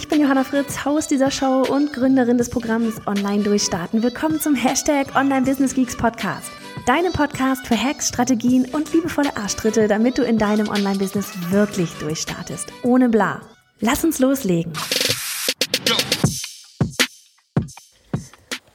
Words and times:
Ich 0.00 0.08
bin 0.08 0.22
Johanna 0.22 0.44
Fritz, 0.44 0.86
Haus 0.86 1.08
dieser 1.08 1.30
Show 1.30 1.62
und 1.68 1.92
Gründerin 1.92 2.38
des 2.38 2.48
Programms 2.48 3.06
Online 3.06 3.42
Durchstarten. 3.42 4.02
Willkommen 4.02 4.40
zum 4.40 4.54
Hashtag 4.54 5.14
Online 5.14 5.42
Business 5.42 5.74
Geeks 5.74 5.94
Podcast. 5.94 6.50
Deinem 6.86 7.12
Podcast 7.12 7.66
für 7.66 7.76
Hacks, 7.76 8.08
Strategien 8.08 8.64
und 8.72 8.90
liebevolle 8.94 9.36
Arschtritte, 9.36 9.88
damit 9.88 10.16
du 10.16 10.22
in 10.22 10.38
deinem 10.38 10.70
Online-Business 10.70 11.26
wirklich 11.50 11.90
durchstartest. 11.98 12.72
Ohne 12.82 13.10
bla. 13.10 13.42
Lass 13.80 14.02
uns 14.02 14.20
loslegen. 14.20 14.72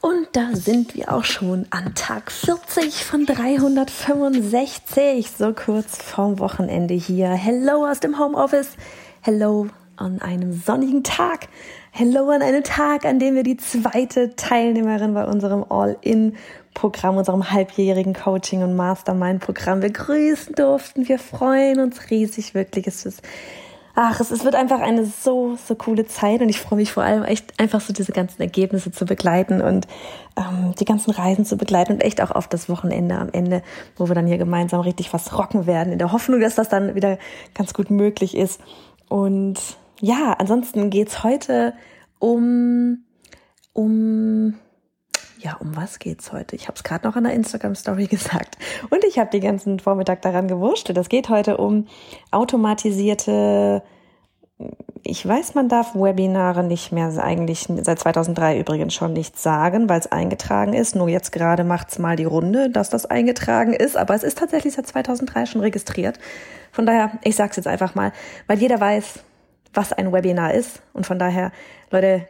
Und 0.00 0.28
da 0.32 0.54
sind 0.54 0.94
wir 0.94 1.12
auch 1.12 1.24
schon 1.24 1.66
an 1.70 1.92
Tag 1.96 2.30
40 2.30 3.04
von 3.04 3.26
365, 3.26 5.32
so 5.36 5.52
kurz 5.52 6.00
vorm 6.00 6.38
Wochenende 6.38 6.94
hier. 6.94 7.30
Hello 7.30 7.84
aus 7.84 7.98
dem 7.98 8.16
Homeoffice. 8.16 8.76
Hello 9.22 9.66
an 9.96 10.20
einem 10.20 10.52
sonnigen 10.52 11.02
Tag. 11.02 11.48
Hello 11.90 12.28
an 12.30 12.42
einem 12.42 12.62
Tag, 12.62 13.04
an 13.04 13.18
dem 13.18 13.34
wir 13.34 13.42
die 13.42 13.56
zweite 13.56 14.36
Teilnehmerin 14.36 15.14
bei 15.14 15.24
unserem 15.24 15.64
All-In-Programm, 15.68 17.16
unserem 17.16 17.50
halbjährigen 17.50 18.12
Coaching- 18.12 18.62
und 18.62 18.76
Mastermind-Programm 18.76 19.80
begrüßen 19.80 20.54
durften. 20.54 21.08
Wir 21.08 21.18
freuen 21.18 21.80
uns 21.80 22.10
riesig, 22.10 22.54
wirklich. 22.54 22.86
Es 22.86 23.06
ist, 23.06 23.22
ach, 23.94 24.20
es, 24.20 24.44
wird 24.44 24.54
einfach 24.54 24.80
eine 24.80 25.06
so, 25.06 25.56
so 25.56 25.74
coole 25.74 26.06
Zeit 26.06 26.42
und 26.42 26.50
ich 26.50 26.60
freue 26.60 26.78
mich 26.78 26.92
vor 26.92 27.02
allem 27.02 27.24
echt 27.24 27.58
einfach 27.58 27.80
so 27.80 27.94
diese 27.94 28.12
ganzen 28.12 28.42
Ergebnisse 28.42 28.92
zu 28.92 29.06
begleiten 29.06 29.62
und 29.62 29.86
ähm, 30.36 30.74
die 30.78 30.84
ganzen 30.84 31.12
Reisen 31.12 31.46
zu 31.46 31.56
begleiten 31.56 31.94
und 31.94 32.00
echt 32.02 32.20
auch 32.20 32.30
auf 32.30 32.48
das 32.48 32.68
Wochenende 32.68 33.16
am 33.16 33.30
Ende, 33.32 33.62
wo 33.96 34.08
wir 34.08 34.14
dann 34.14 34.26
hier 34.26 34.38
gemeinsam 34.38 34.80
richtig 34.80 35.14
was 35.14 35.38
rocken 35.38 35.66
werden, 35.66 35.94
in 35.94 35.98
der 35.98 36.12
Hoffnung, 36.12 36.40
dass 36.40 36.54
das 36.54 36.68
dann 36.68 36.94
wieder 36.94 37.18
ganz 37.54 37.72
gut 37.72 37.90
möglich 37.90 38.36
ist. 38.36 38.60
Und 39.08 39.58
ja, 40.00 40.34
ansonsten 40.38 40.90
geht's 40.90 41.24
heute 41.24 41.74
um, 42.18 43.04
um, 43.72 44.54
ja, 45.38 45.56
um 45.60 45.76
was 45.76 45.98
geht's 45.98 46.32
heute? 46.32 46.56
Ich 46.56 46.68
habe 46.68 46.76
es 46.76 46.84
gerade 46.84 47.06
noch 47.06 47.16
in 47.16 47.24
der 47.24 47.34
Instagram-Story 47.34 48.06
gesagt. 48.10 48.56
Und 48.90 49.04
ich 49.04 49.18
habe 49.18 49.30
den 49.30 49.42
ganzen 49.42 49.80
Vormittag 49.80 50.22
daran 50.22 50.48
gewurschtelt. 50.48 50.98
Es 50.98 51.08
geht 51.08 51.28
heute 51.28 51.56
um 51.56 51.86
automatisierte, 52.30 53.82
ich 55.02 55.26
weiß, 55.26 55.54
man 55.54 55.68
darf 55.68 55.94
Webinare 55.94 56.64
nicht 56.64 56.90
mehr 56.90 57.12
eigentlich 57.22 57.68
seit 57.82 57.98
2003 58.00 58.58
übrigens 58.58 58.94
schon 58.94 59.12
nicht 59.12 59.38
sagen, 59.38 59.88
weil 59.88 60.00
es 60.00 60.10
eingetragen 60.10 60.72
ist. 60.72 60.96
Nur 60.96 61.08
jetzt 61.08 61.30
gerade 61.30 61.62
macht's 61.62 61.98
mal 61.98 62.16
die 62.16 62.24
Runde, 62.24 62.70
dass 62.70 62.90
das 62.90 63.06
eingetragen 63.06 63.72
ist. 63.72 63.96
Aber 63.96 64.14
es 64.14 64.22
ist 64.22 64.38
tatsächlich 64.38 64.74
seit 64.74 64.86
2003 64.86 65.46
schon 65.46 65.60
registriert. 65.60 66.18
Von 66.72 66.86
daher, 66.86 67.12
ich 67.22 67.36
sag's 67.36 67.56
jetzt 67.56 67.68
einfach 67.68 67.94
mal, 67.94 68.12
weil 68.46 68.58
jeder 68.58 68.80
weiß, 68.80 69.20
was 69.74 69.92
ein 69.92 70.12
Webinar 70.12 70.54
ist. 70.54 70.82
Und 70.92 71.06
von 71.06 71.18
daher, 71.18 71.52
Leute, 71.90 72.26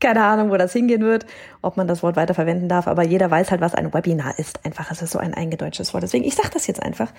keine 0.00 0.24
Ahnung, 0.24 0.50
wo 0.50 0.56
das 0.56 0.72
hingehen 0.72 1.02
wird, 1.02 1.26
ob 1.62 1.76
man 1.76 1.88
das 1.88 2.02
Wort 2.02 2.16
weiter 2.16 2.34
verwenden 2.34 2.68
darf, 2.68 2.86
aber 2.86 3.02
jeder 3.02 3.30
weiß 3.30 3.50
halt, 3.50 3.60
was 3.60 3.74
ein 3.74 3.92
Webinar 3.94 4.38
ist. 4.38 4.64
Einfach, 4.64 4.90
es 4.90 5.02
ist 5.02 5.12
so 5.12 5.18
ein 5.18 5.34
eingedeutschtes 5.34 5.94
Wort. 5.94 6.02
Deswegen, 6.02 6.24
ich 6.24 6.34
sage 6.34 6.50
das 6.52 6.66
jetzt 6.66 6.82
einfach. 6.82 7.12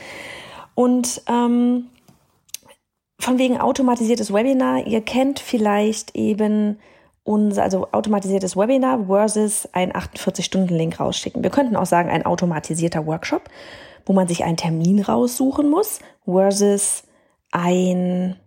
Und 0.76 1.22
ähm, 1.28 1.88
von 3.20 3.40
wegen 3.40 3.60
automatisiertes 3.60 4.32
Webinar, 4.32 4.86
ihr 4.86 5.02
kennt 5.02 5.40
vielleicht 5.40 6.16
eben 6.16 6.78
unser, 7.24 7.64
also 7.64 7.88
automatisiertes 7.92 8.56
Webinar 8.56 9.06
versus 9.08 9.68
ein 9.74 9.92
48-Stunden-Link 9.92 11.00
rausschicken. 11.00 11.44
Wir 11.44 11.50
könnten 11.50 11.76
auch 11.76 11.86
sagen, 11.86 12.10
ein 12.10 12.26
automatisierter 12.26 13.06
Workshop, 13.06 13.50
wo 14.06 14.14
man 14.14 14.28
sich 14.28 14.44
einen 14.44 14.56
Termin 14.56 15.02
raussuchen 15.02 15.70
muss, 15.70 16.00
versus 16.26 17.04
ein 17.52 18.38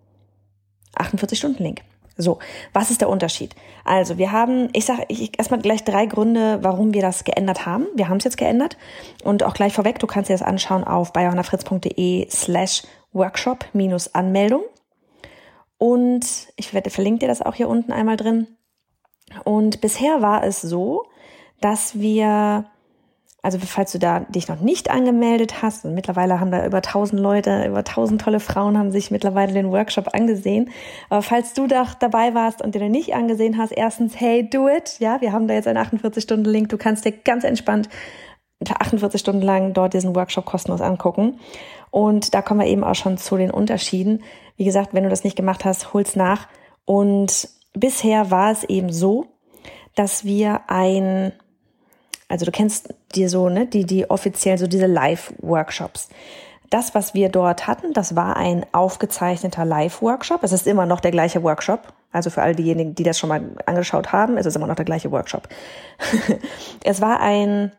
48-Stunden-Link. 1.00 1.82
So, 2.16 2.38
was 2.72 2.90
ist 2.90 3.00
der 3.00 3.08
Unterschied? 3.08 3.54
Also, 3.84 4.18
wir 4.18 4.30
haben, 4.32 4.68
ich 4.72 4.84
sage 4.84 5.04
ich, 5.08 5.38
erstmal 5.38 5.60
gleich 5.60 5.84
drei 5.84 6.06
Gründe, 6.06 6.58
warum 6.62 6.92
wir 6.92 7.02
das 7.02 7.24
geändert 7.24 7.64
haben. 7.64 7.86
Wir 7.94 8.08
haben 8.08 8.18
es 8.18 8.24
jetzt 8.24 8.36
geändert 8.36 8.76
und 9.24 9.42
auch 9.42 9.54
gleich 9.54 9.72
vorweg, 9.72 9.98
du 9.98 10.06
kannst 10.06 10.28
dir 10.28 10.34
das 10.34 10.42
anschauen 10.42 10.84
auf 10.84 11.12
bayerhannafritz.de 11.12 12.28
slash 12.30 12.82
workshop 13.12 13.64
minus 13.72 14.14
Anmeldung. 14.14 14.62
Und 15.78 16.26
ich 16.56 16.74
werde, 16.74 16.90
verlinke 16.90 17.20
dir 17.20 17.28
das 17.28 17.40
auch 17.40 17.54
hier 17.54 17.68
unten 17.68 17.92
einmal 17.92 18.18
drin. 18.18 18.48
Und 19.44 19.80
bisher 19.80 20.20
war 20.20 20.44
es 20.44 20.60
so, 20.60 21.06
dass 21.60 21.98
wir 21.98 22.66
also 23.42 23.58
falls 23.58 23.92
du 23.92 23.98
da 23.98 24.20
dich 24.20 24.48
noch 24.48 24.60
nicht 24.60 24.90
angemeldet 24.90 25.62
hast, 25.62 25.84
und 25.84 25.94
mittlerweile 25.94 26.40
haben 26.40 26.50
da 26.50 26.64
über 26.66 26.78
1000 26.78 27.20
Leute, 27.20 27.64
über 27.66 27.78
1000 27.78 28.20
tolle 28.20 28.40
Frauen 28.40 28.76
haben 28.76 28.90
sich 28.90 29.10
mittlerweile 29.10 29.52
den 29.52 29.70
Workshop 29.70 30.14
angesehen. 30.14 30.70
Aber 31.08 31.22
falls 31.22 31.54
du 31.54 31.66
da 31.66 31.86
dabei 31.98 32.34
warst 32.34 32.62
und 32.62 32.74
den 32.74 32.90
nicht 32.90 33.14
angesehen 33.14 33.56
hast, 33.56 33.72
erstens, 33.72 34.20
hey, 34.20 34.48
do 34.48 34.68
it. 34.68 34.96
Ja, 34.98 35.20
wir 35.20 35.32
haben 35.32 35.48
da 35.48 35.54
jetzt 35.54 35.68
einen 35.68 35.78
48-Stunden-Link. 35.78 36.68
Du 36.68 36.76
kannst 36.76 37.04
dir 37.04 37.12
ganz 37.12 37.44
entspannt 37.44 37.88
48 38.68 39.18
Stunden 39.18 39.42
lang 39.42 39.72
dort 39.72 39.94
diesen 39.94 40.14
Workshop 40.14 40.44
kostenlos 40.44 40.80
angucken. 40.80 41.40
Und 41.90 42.34
da 42.34 42.42
kommen 42.42 42.60
wir 42.60 42.66
eben 42.66 42.84
auch 42.84 42.94
schon 42.94 43.16
zu 43.16 43.36
den 43.36 43.50
Unterschieden. 43.50 44.22
Wie 44.56 44.64
gesagt, 44.64 44.92
wenn 44.92 45.04
du 45.04 45.10
das 45.10 45.24
nicht 45.24 45.36
gemacht 45.36 45.64
hast, 45.64 45.94
hol's 45.94 46.14
nach. 46.14 46.46
Und 46.84 47.48
bisher 47.72 48.30
war 48.30 48.52
es 48.52 48.64
eben 48.64 48.92
so, 48.92 49.26
dass 49.94 50.24
wir 50.24 50.62
ein 50.68 51.32
also 52.30 52.46
du 52.46 52.52
kennst 52.52 52.94
dir 53.14 53.28
so, 53.28 53.48
ne, 53.48 53.66
die, 53.66 53.84
die 53.84 54.08
offiziell 54.08 54.56
so 54.56 54.68
diese 54.68 54.86
Live-Workshops. 54.86 56.08
Das, 56.70 56.94
was 56.94 57.12
wir 57.12 57.28
dort 57.28 57.66
hatten, 57.66 57.92
das 57.92 58.14
war 58.14 58.36
ein 58.36 58.64
aufgezeichneter 58.70 59.64
Live-Workshop. 59.64 60.44
Es 60.44 60.52
ist 60.52 60.68
immer 60.68 60.86
noch 60.86 61.00
der 61.00 61.10
gleiche 61.10 61.42
Workshop. 61.42 61.92
Also 62.12 62.30
für 62.30 62.42
all 62.42 62.54
diejenigen, 62.54 62.94
die 62.94 63.02
das 63.02 63.18
schon 63.18 63.28
mal 63.28 63.42
angeschaut 63.66 64.12
haben, 64.12 64.36
ist 64.36 64.46
es 64.46 64.54
immer 64.54 64.68
noch 64.68 64.76
der 64.76 64.84
gleiche 64.84 65.10
Workshop. 65.10 65.48
es 66.84 67.00
war 67.00 67.20
ein 67.20 67.72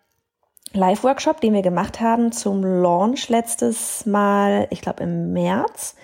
Live-Workshop, 0.74 1.40
den 1.40 1.54
wir 1.54 1.62
gemacht 1.62 2.02
haben 2.02 2.34
zum 2.34 2.62
Launch 2.64 3.30
letztes 3.30 4.06
Mal, 4.06 4.68
ich 4.70 4.82
glaube 4.82 5.04
im 5.04 5.32
März 5.32 5.96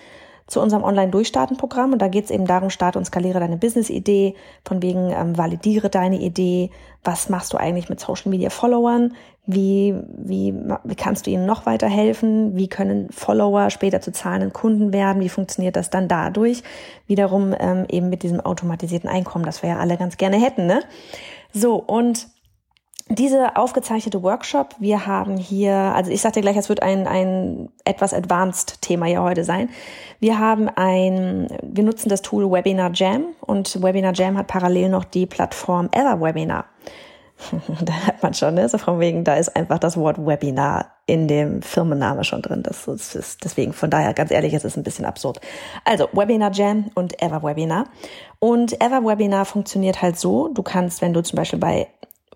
zu 0.48 0.60
unserem 0.60 0.82
Online-Durchstarten-Programm. 0.82 1.92
Und 1.92 2.02
da 2.02 2.08
geht 2.08 2.24
es 2.24 2.30
eben 2.30 2.46
darum, 2.46 2.70
starte 2.70 2.98
und 2.98 3.04
skaliere 3.04 3.38
deine 3.38 3.56
Business-Idee, 3.56 4.34
von 4.64 4.82
wegen 4.82 5.12
ähm, 5.12 5.38
validiere 5.38 5.90
deine 5.90 6.18
Idee, 6.18 6.70
was 7.04 7.28
machst 7.28 7.52
du 7.52 7.58
eigentlich 7.58 7.88
mit 7.88 8.00
Social-Media-Followern, 8.00 9.14
wie, 9.46 9.94
wie, 10.16 10.54
wie 10.84 10.94
kannst 10.94 11.26
du 11.26 11.30
ihnen 11.30 11.46
noch 11.46 11.64
weiterhelfen, 11.64 12.56
wie 12.56 12.68
können 12.68 13.08
Follower 13.10 13.70
später 13.70 14.00
zu 14.00 14.10
zahlenden 14.10 14.52
Kunden 14.52 14.92
werden, 14.92 15.22
wie 15.22 15.28
funktioniert 15.28 15.76
das 15.76 15.90
dann 15.90 16.08
dadurch, 16.08 16.62
wiederum 17.06 17.54
ähm, 17.58 17.86
eben 17.88 18.08
mit 18.08 18.22
diesem 18.22 18.40
automatisierten 18.40 19.08
Einkommen, 19.08 19.44
das 19.44 19.62
wir 19.62 19.70
ja 19.70 19.78
alle 19.78 19.96
ganz 19.96 20.16
gerne 20.16 20.36
hätten. 20.36 20.66
Ne? 20.66 20.80
So, 21.52 21.76
und 21.76 22.26
diese 23.10 23.56
aufgezeichnete 23.56 24.22
Workshop, 24.22 24.74
wir 24.78 25.06
haben 25.06 25.36
hier, 25.36 25.74
also 25.74 26.10
ich 26.10 26.20
sagte 26.20 26.40
gleich, 26.40 26.56
es 26.56 26.68
wird 26.68 26.82
ein, 26.82 27.06
ein 27.06 27.70
etwas 27.84 28.12
advanced 28.12 28.82
Thema 28.82 29.06
hier 29.06 29.22
heute 29.22 29.44
sein. 29.44 29.70
Wir 30.20 30.38
haben 30.38 30.68
ein, 30.68 31.48
wir 31.62 31.84
nutzen 31.84 32.08
das 32.08 32.22
Tool 32.22 32.50
Webinar 32.50 32.90
Jam 32.94 33.24
und 33.40 33.82
Webinar 33.82 34.12
Jam 34.14 34.36
hat 34.36 34.46
parallel 34.46 34.90
noch 34.90 35.04
die 35.04 35.26
Plattform 35.26 35.88
Ever 35.92 36.20
Webinar. 36.20 36.66
da 37.80 37.92
hat 37.92 38.22
man 38.22 38.34
schon, 38.34 38.54
ne? 38.54 38.68
So 38.68 38.78
von 38.78 38.98
wegen, 39.00 39.24
da 39.24 39.34
ist 39.34 39.54
einfach 39.54 39.78
das 39.78 39.96
Wort 39.96 40.18
Webinar 40.18 40.96
in 41.06 41.28
dem 41.28 41.62
Firmenname 41.62 42.24
schon 42.24 42.42
drin. 42.42 42.62
Das 42.62 42.88
ist 42.88 43.44
deswegen, 43.44 43.72
von 43.72 43.90
daher, 43.90 44.12
ganz 44.12 44.30
ehrlich, 44.30 44.52
es 44.54 44.64
ist 44.64 44.76
ein 44.76 44.82
bisschen 44.82 45.04
absurd. 45.04 45.40
Also, 45.84 46.08
Webinar 46.12 46.52
Jam 46.52 46.90
und 46.94 47.22
Ever 47.22 47.42
Webinar. 47.42 47.86
Und 48.40 48.80
Ever 48.80 49.04
Webinar 49.04 49.44
funktioniert 49.44 50.02
halt 50.02 50.18
so, 50.18 50.48
du 50.48 50.62
kannst, 50.62 51.00
wenn 51.00 51.14
du 51.14 51.22
zum 51.22 51.36
Beispiel 51.36 51.60
bei 51.60 51.86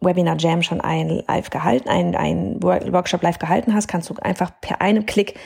Webinar 0.04 0.36
Jam 0.38 0.62
schon 0.62 0.80
ein 0.80 1.22
live 1.26 1.50
gehalten, 1.50 1.88
ein, 1.88 2.14
ein 2.16 2.62
Workshop 2.62 3.22
live 3.22 3.38
gehalten 3.38 3.74
hast, 3.74 3.88
kannst 3.88 4.10
du 4.10 4.14
einfach 4.20 4.52
per 4.60 4.80
einem 4.80 5.06
Klick 5.06 5.38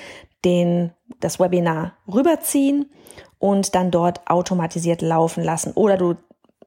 den, 0.44 0.92
das 1.20 1.38
Webinar 1.38 1.92
rüberziehen 2.12 2.90
und 3.38 3.74
dann 3.74 3.90
dort 3.90 4.28
automatisiert 4.28 5.02
laufen 5.02 5.42
lassen. 5.42 5.72
Oder 5.72 5.96
du 5.96 6.14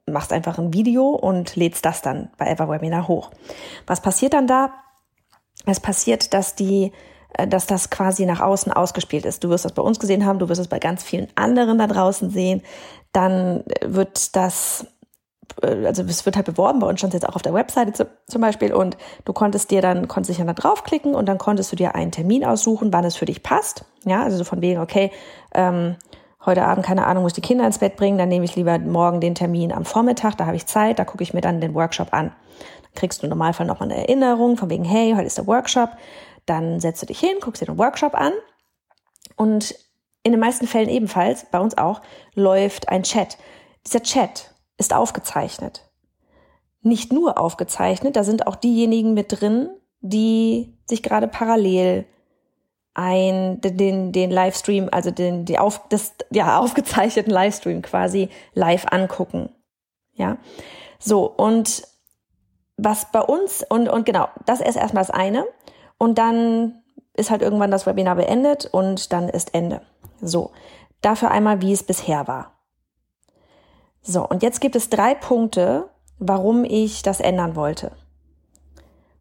machst 0.06 0.32
einfach 0.32 0.58
ein 0.58 0.72
Video 0.72 1.08
und 1.08 1.56
lädst 1.56 1.84
das 1.84 2.02
dann 2.02 2.30
bei 2.36 2.46
EverWebinar 2.46 3.08
hoch. 3.08 3.30
Was 3.86 4.00
passiert 4.00 4.34
dann 4.34 4.46
da? 4.46 4.72
Es 5.66 5.80
passiert, 5.80 6.32
dass 6.34 6.54
die 6.54 6.92
äh, 7.34 7.46
dass 7.46 7.66
das 7.66 7.90
quasi 7.90 8.26
nach 8.26 8.40
außen 8.40 8.72
ausgespielt 8.72 9.24
ist. 9.24 9.44
Du 9.44 9.50
wirst 9.50 9.64
das 9.64 9.72
bei 9.72 9.82
uns 9.82 9.98
gesehen 9.98 10.26
haben, 10.26 10.38
du 10.38 10.48
wirst 10.48 10.60
es 10.60 10.68
bei 10.68 10.78
ganz 10.78 11.02
vielen 11.02 11.28
anderen 11.34 11.78
da 11.78 11.86
draußen 11.86 12.30
sehen. 12.30 12.62
Dann 13.12 13.64
wird 13.84 14.36
das 14.36 14.86
äh, 14.99 14.99
also 15.62 16.02
es 16.02 16.24
wird 16.26 16.36
halt 16.36 16.46
beworben, 16.46 16.78
bei 16.80 16.86
uns 16.86 17.00
stand 17.00 17.14
es 17.14 17.20
jetzt 17.20 17.28
auch 17.28 17.36
auf 17.36 17.42
der 17.42 17.54
Webseite 17.54 18.08
zum 18.26 18.40
Beispiel 18.40 18.72
und 18.72 18.96
du 19.24 19.32
konntest 19.32 19.70
dir 19.70 19.82
dann, 19.82 20.08
konntest 20.08 20.30
dich 20.30 20.38
dann 20.38 20.46
da 20.46 20.52
draufklicken 20.52 21.14
und 21.14 21.26
dann 21.26 21.38
konntest 21.38 21.72
du 21.72 21.76
dir 21.76 21.94
einen 21.94 22.12
Termin 22.12 22.44
aussuchen, 22.44 22.92
wann 22.92 23.04
es 23.04 23.16
für 23.16 23.26
dich 23.26 23.42
passt. 23.42 23.84
Ja, 24.04 24.22
also 24.22 24.38
so 24.38 24.44
von 24.44 24.60
wegen, 24.60 24.80
okay, 24.80 25.10
ähm, 25.54 25.96
heute 26.44 26.64
Abend, 26.64 26.86
keine 26.86 27.06
Ahnung, 27.06 27.22
muss 27.22 27.34
die 27.34 27.40
Kinder 27.40 27.66
ins 27.66 27.78
Bett 27.78 27.96
bringen, 27.96 28.18
dann 28.18 28.28
nehme 28.28 28.44
ich 28.44 28.56
lieber 28.56 28.78
morgen 28.78 29.20
den 29.20 29.34
Termin 29.34 29.72
am 29.72 29.84
Vormittag, 29.84 30.36
da 30.36 30.46
habe 30.46 30.56
ich 30.56 30.66
Zeit, 30.66 30.98
da 30.98 31.04
gucke 31.04 31.22
ich 31.22 31.34
mir 31.34 31.40
dann 31.40 31.60
den 31.60 31.74
Workshop 31.74 32.12
an. 32.12 32.32
Dann 32.82 32.94
kriegst 32.94 33.22
du 33.22 33.26
im 33.26 33.30
Normalfall 33.30 33.66
nochmal 33.66 33.90
eine 33.90 34.00
Erinnerung 34.00 34.56
von 34.56 34.70
wegen, 34.70 34.84
hey, 34.84 35.12
heute 35.14 35.26
ist 35.26 35.38
der 35.38 35.46
Workshop. 35.46 35.90
Dann 36.46 36.80
setzt 36.80 37.02
du 37.02 37.06
dich 37.06 37.20
hin, 37.20 37.36
guckst 37.40 37.60
dir 37.60 37.66
den 37.66 37.78
Workshop 37.78 38.14
an 38.14 38.32
und 39.36 39.74
in 40.22 40.32
den 40.32 40.40
meisten 40.40 40.66
Fällen 40.66 40.88
ebenfalls, 40.88 41.46
bei 41.50 41.58
uns 41.58 41.78
auch, 41.78 42.02
läuft 42.34 42.88
ein 42.88 43.02
Chat. 43.02 43.38
Dieser 43.86 44.02
Chat 44.02 44.49
ist 44.80 44.92
aufgezeichnet. 44.92 45.88
Nicht 46.82 47.12
nur 47.12 47.38
aufgezeichnet, 47.38 48.16
da 48.16 48.24
sind 48.24 48.46
auch 48.46 48.56
diejenigen 48.56 49.14
mit 49.14 49.40
drin, 49.40 49.68
die 50.00 50.76
sich 50.86 51.02
gerade 51.02 51.28
parallel 51.28 52.06
ein, 52.94 53.60
den, 53.60 54.12
den 54.12 54.30
Livestream, 54.30 54.88
also 54.90 55.10
den, 55.10 55.44
die 55.44 55.58
auf, 55.58 55.86
das, 55.90 56.14
ja, 56.32 56.58
aufgezeichneten 56.60 57.32
Livestream 57.32 57.82
quasi 57.82 58.30
live 58.54 58.86
angucken. 58.90 59.50
Ja. 60.14 60.38
So, 60.98 61.26
und 61.26 61.84
was 62.76 63.12
bei 63.12 63.20
uns, 63.20 63.64
und, 63.68 63.88
und 63.88 64.06
genau, 64.06 64.28
das 64.46 64.60
ist 64.60 64.76
erstmal 64.76 65.04
das 65.04 65.10
eine. 65.10 65.44
Und 65.98 66.16
dann 66.16 66.82
ist 67.14 67.30
halt 67.30 67.42
irgendwann 67.42 67.70
das 67.70 67.86
Webinar 67.86 68.16
beendet 68.16 68.66
und 68.66 69.12
dann 69.12 69.28
ist 69.28 69.54
Ende. 69.54 69.82
So. 70.22 70.52
Dafür 71.02 71.30
einmal, 71.30 71.60
wie 71.60 71.72
es 71.72 71.82
bisher 71.82 72.26
war. 72.26 72.59
So. 74.02 74.26
Und 74.26 74.42
jetzt 74.42 74.60
gibt 74.60 74.76
es 74.76 74.90
drei 74.90 75.14
Punkte, 75.14 75.90
warum 76.18 76.64
ich 76.64 77.02
das 77.02 77.20
ändern 77.20 77.56
wollte. 77.56 77.92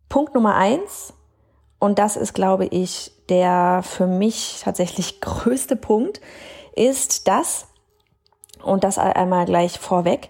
Punkt 0.08 0.34
Nummer 0.34 0.56
eins, 0.56 1.14
und 1.80 1.98
das 1.98 2.18
ist, 2.18 2.34
glaube 2.34 2.66
ich, 2.66 3.12
der 3.30 3.82
für 3.84 4.08
mich 4.08 4.62
tatsächlich 4.64 5.22
größte 5.22 5.76
Punkt, 5.76 6.22
ist, 6.76 7.28
dass, 7.28 7.68
und 8.64 8.84
das 8.84 8.98
einmal 8.98 9.46
gleich 9.46 9.80
vorweg, 9.80 10.30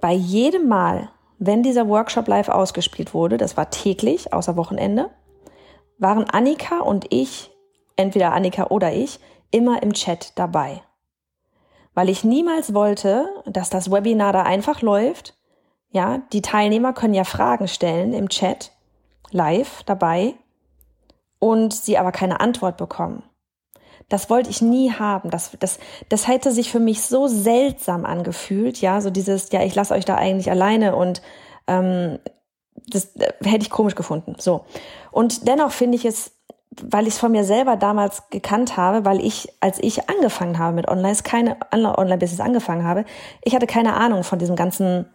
bei 0.00 0.12
jedem 0.12 0.68
Mal, 0.68 1.10
wenn 1.38 1.62
dieser 1.62 1.88
Workshop 1.88 2.28
live 2.28 2.48
ausgespielt 2.48 3.14
wurde, 3.14 3.36
das 3.36 3.56
war 3.56 3.70
täglich, 3.70 4.32
außer 4.32 4.56
Wochenende, 4.56 5.10
waren 5.98 6.30
Annika 6.30 6.80
und 6.80 7.06
ich, 7.12 7.50
entweder 7.96 8.32
Annika 8.32 8.68
oder 8.68 8.92
ich, 8.92 9.18
immer 9.50 9.82
im 9.82 9.92
Chat 9.92 10.32
dabei. 10.36 10.82
Weil 11.98 12.10
ich 12.10 12.22
niemals 12.22 12.74
wollte, 12.74 13.28
dass 13.44 13.70
das 13.70 13.90
Webinar 13.90 14.32
da 14.32 14.44
einfach 14.44 14.82
läuft. 14.82 15.36
Ja, 15.90 16.22
die 16.32 16.42
Teilnehmer 16.42 16.92
können 16.92 17.12
ja 17.12 17.24
Fragen 17.24 17.66
stellen 17.66 18.12
im 18.12 18.28
Chat, 18.28 18.70
live 19.32 19.82
dabei 19.82 20.34
und 21.40 21.74
sie 21.74 21.98
aber 21.98 22.12
keine 22.12 22.38
Antwort 22.38 22.76
bekommen. 22.76 23.24
Das 24.08 24.30
wollte 24.30 24.48
ich 24.48 24.62
nie 24.62 24.92
haben. 24.92 25.30
Das, 25.30 25.50
das, 25.58 25.80
das 26.08 26.28
hätte 26.28 26.52
sich 26.52 26.70
für 26.70 26.78
mich 26.78 27.02
so 27.02 27.26
seltsam 27.26 28.04
angefühlt, 28.04 28.80
ja, 28.80 29.00
so 29.00 29.10
dieses, 29.10 29.50
ja, 29.50 29.64
ich 29.64 29.74
lasse 29.74 29.92
euch 29.92 30.04
da 30.04 30.14
eigentlich 30.14 30.52
alleine 30.52 30.94
und 30.94 31.20
ähm, 31.66 32.20
das 32.86 33.16
äh, 33.16 33.32
hätte 33.42 33.62
ich 33.62 33.70
komisch 33.70 33.96
gefunden. 33.96 34.36
So. 34.38 34.66
Und 35.10 35.48
dennoch 35.48 35.72
finde 35.72 35.96
ich 35.96 36.04
es, 36.04 36.30
weil 36.82 37.06
ich 37.06 37.14
es 37.14 37.18
von 37.18 37.32
mir 37.32 37.44
selber 37.44 37.76
damals 37.76 38.28
gekannt 38.30 38.76
habe, 38.76 39.04
weil 39.04 39.20
ich, 39.20 39.48
als 39.60 39.78
ich 39.82 40.08
angefangen 40.08 40.58
habe 40.58 40.74
mit 40.74 40.88
Online, 40.88 41.16
keine 41.22 41.56
Online-Business 41.72 42.40
angefangen 42.40 42.84
habe, 42.84 43.04
ich 43.42 43.54
hatte 43.54 43.66
keine 43.66 43.94
Ahnung 43.94 44.22
von 44.22 44.38
diesem 44.38 44.56
ganzen 44.56 45.06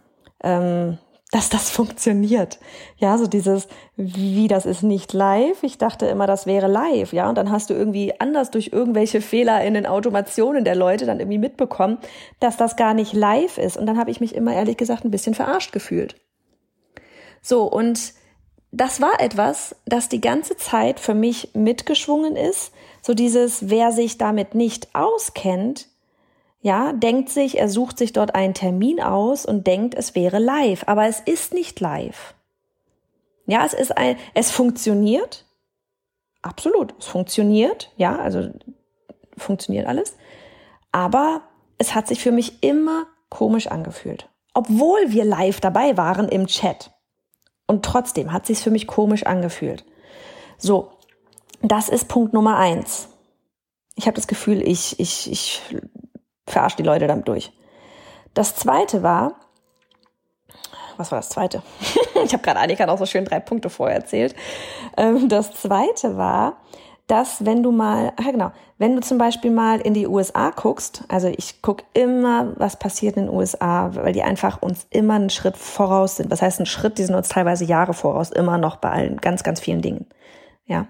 ähm, 0.43 0.97
dass 1.33 1.49
das 1.49 1.69
funktioniert. 1.71 2.59
Ja, 2.97 3.17
so 3.17 3.27
dieses, 3.27 3.67
wie 3.97 4.47
das 4.47 4.65
ist 4.65 4.83
nicht 4.83 5.11
live. 5.13 5.63
Ich 5.63 5.77
dachte 5.77 6.05
immer, 6.05 6.27
das 6.27 6.45
wäre 6.45 6.67
live. 6.67 7.11
Ja, 7.11 7.27
und 7.27 7.37
dann 7.37 7.51
hast 7.51 7.69
du 7.69 7.73
irgendwie 7.73 8.13
anders 8.21 8.51
durch 8.51 8.69
irgendwelche 8.71 9.19
Fehler 9.19 9.63
in 9.63 9.73
den 9.73 9.87
Automationen 9.87 10.63
der 10.63 10.75
Leute 10.75 11.05
dann 11.05 11.19
irgendwie 11.19 11.39
mitbekommen, 11.39 11.97
dass 12.39 12.55
das 12.55 12.75
gar 12.75 12.93
nicht 12.93 13.13
live 13.13 13.57
ist. 13.57 13.75
Und 13.77 13.87
dann 13.87 13.97
habe 13.97 14.11
ich 14.11 14.21
mich 14.21 14.35
immer 14.35 14.53
ehrlich 14.53 14.77
gesagt 14.77 15.03
ein 15.03 15.11
bisschen 15.11 15.33
verarscht 15.33 15.71
gefühlt. 15.71 16.15
So, 17.41 17.63
und 17.63 18.13
das 18.75 19.01
war 19.01 19.19
etwas, 19.19 19.75
das 19.85 20.09
die 20.09 20.19
ganze 20.19 20.57
Zeit 20.57 20.99
für 20.99 21.13
mich 21.13 21.51
mitgeschwungen 21.53 22.35
ist. 22.35 22.73
So 23.03 23.13
dieses, 23.13 23.69
wer 23.69 23.91
sich 23.91 24.17
damit 24.17 24.55
nicht 24.55 24.95
auskennt, 24.95 25.89
ja, 26.61 26.91
denkt 26.91 27.29
sich, 27.29 27.59
er 27.59 27.69
sucht 27.69 27.99
sich 27.99 28.13
dort 28.13 28.33
einen 28.33 28.55
Termin 28.55 28.99
aus 28.99 29.45
und 29.45 29.67
denkt, 29.67 29.93
es 29.93 30.15
wäre 30.15 30.39
live, 30.39 30.85
aber 30.87 31.05
es 31.05 31.19
ist 31.19 31.53
nicht 31.53 31.79
live. 31.81 32.33
Ja, 33.45 33.63
es 33.63 33.73
ist 33.73 33.95
ein, 33.95 34.17
es 34.33 34.49
funktioniert. 34.49 35.45
Absolut, 36.41 36.95
es 36.97 37.05
funktioniert, 37.05 37.91
ja, 37.95 38.17
also 38.17 38.49
funktioniert 39.37 39.85
alles. 39.85 40.17
Aber 40.91 41.41
es 41.77 41.93
hat 41.93 42.07
sich 42.07 42.23
für 42.23 42.31
mich 42.31 42.63
immer 42.63 43.05
komisch 43.29 43.67
angefühlt. 43.67 44.29
Obwohl 44.55 45.11
wir 45.11 45.25
live 45.25 45.59
dabei 45.59 45.95
waren 45.95 46.27
im 46.27 46.47
Chat. 46.47 46.92
Und 47.67 47.85
trotzdem 47.85 48.33
hat 48.33 48.45
sich 48.45 48.59
für 48.59 48.71
mich 48.71 48.87
komisch 48.87 49.25
angefühlt. 49.25 49.85
So, 50.57 50.91
das 51.61 51.89
ist 51.89 52.07
Punkt 52.07 52.33
Nummer 52.33 52.57
eins. 52.57 53.09
Ich 53.95 54.05
habe 54.05 54.15
das 54.15 54.27
Gefühl, 54.27 54.61
ich, 54.61 54.99
ich, 54.99 55.31
ich 55.31 55.61
verarscht 56.45 56.79
die 56.79 56.83
Leute 56.83 57.07
damit 57.07 57.27
durch. 57.27 57.53
Das 58.33 58.55
zweite 58.55 59.03
war, 59.03 59.35
was 60.97 61.11
war 61.11 61.19
das 61.19 61.29
zweite? 61.29 61.63
ich 62.23 62.33
habe 62.33 62.43
gerade 62.43 62.59
Annika 62.59 62.85
noch 62.85 62.97
so 62.97 63.05
schön 63.05 63.25
drei 63.25 63.39
Punkte 63.39 63.69
vorher 63.69 63.97
erzählt. 63.97 64.35
Ähm, 64.97 65.29
das 65.29 65.53
zweite 65.53 66.17
war, 66.17 66.57
dass 67.07 67.45
wenn 67.45 67.63
du 67.63 67.71
mal, 67.71 68.13
ja 68.19 68.31
genau, 68.31 68.51
wenn 68.83 68.97
du 68.97 69.01
zum 69.01 69.17
Beispiel 69.17 69.49
mal 69.49 69.79
in 69.79 69.93
die 69.93 70.07
USA 70.07 70.49
guckst, 70.49 71.05
also 71.07 71.29
ich 71.29 71.61
guck 71.61 71.83
immer, 71.93 72.51
was 72.57 72.77
passiert 72.77 73.15
in 73.15 73.27
den 73.27 73.33
USA, 73.33 73.95
weil 73.95 74.11
die 74.11 74.23
einfach 74.23 74.61
uns 74.61 74.87
immer 74.89 75.13
einen 75.13 75.29
Schritt 75.29 75.55
voraus 75.55 76.17
sind. 76.17 76.29
Was 76.29 76.41
heißt 76.41 76.59
ein 76.59 76.65
Schritt? 76.65 76.97
Die 76.97 77.05
sind 77.05 77.15
uns 77.15 77.29
teilweise 77.29 77.63
Jahre 77.63 77.93
voraus, 77.93 78.29
immer 78.29 78.57
noch 78.57 78.75
bei 78.75 78.89
allen, 78.89 79.21
ganz, 79.21 79.43
ganz 79.43 79.61
vielen 79.61 79.81
Dingen. 79.81 80.07
Ja. 80.65 80.87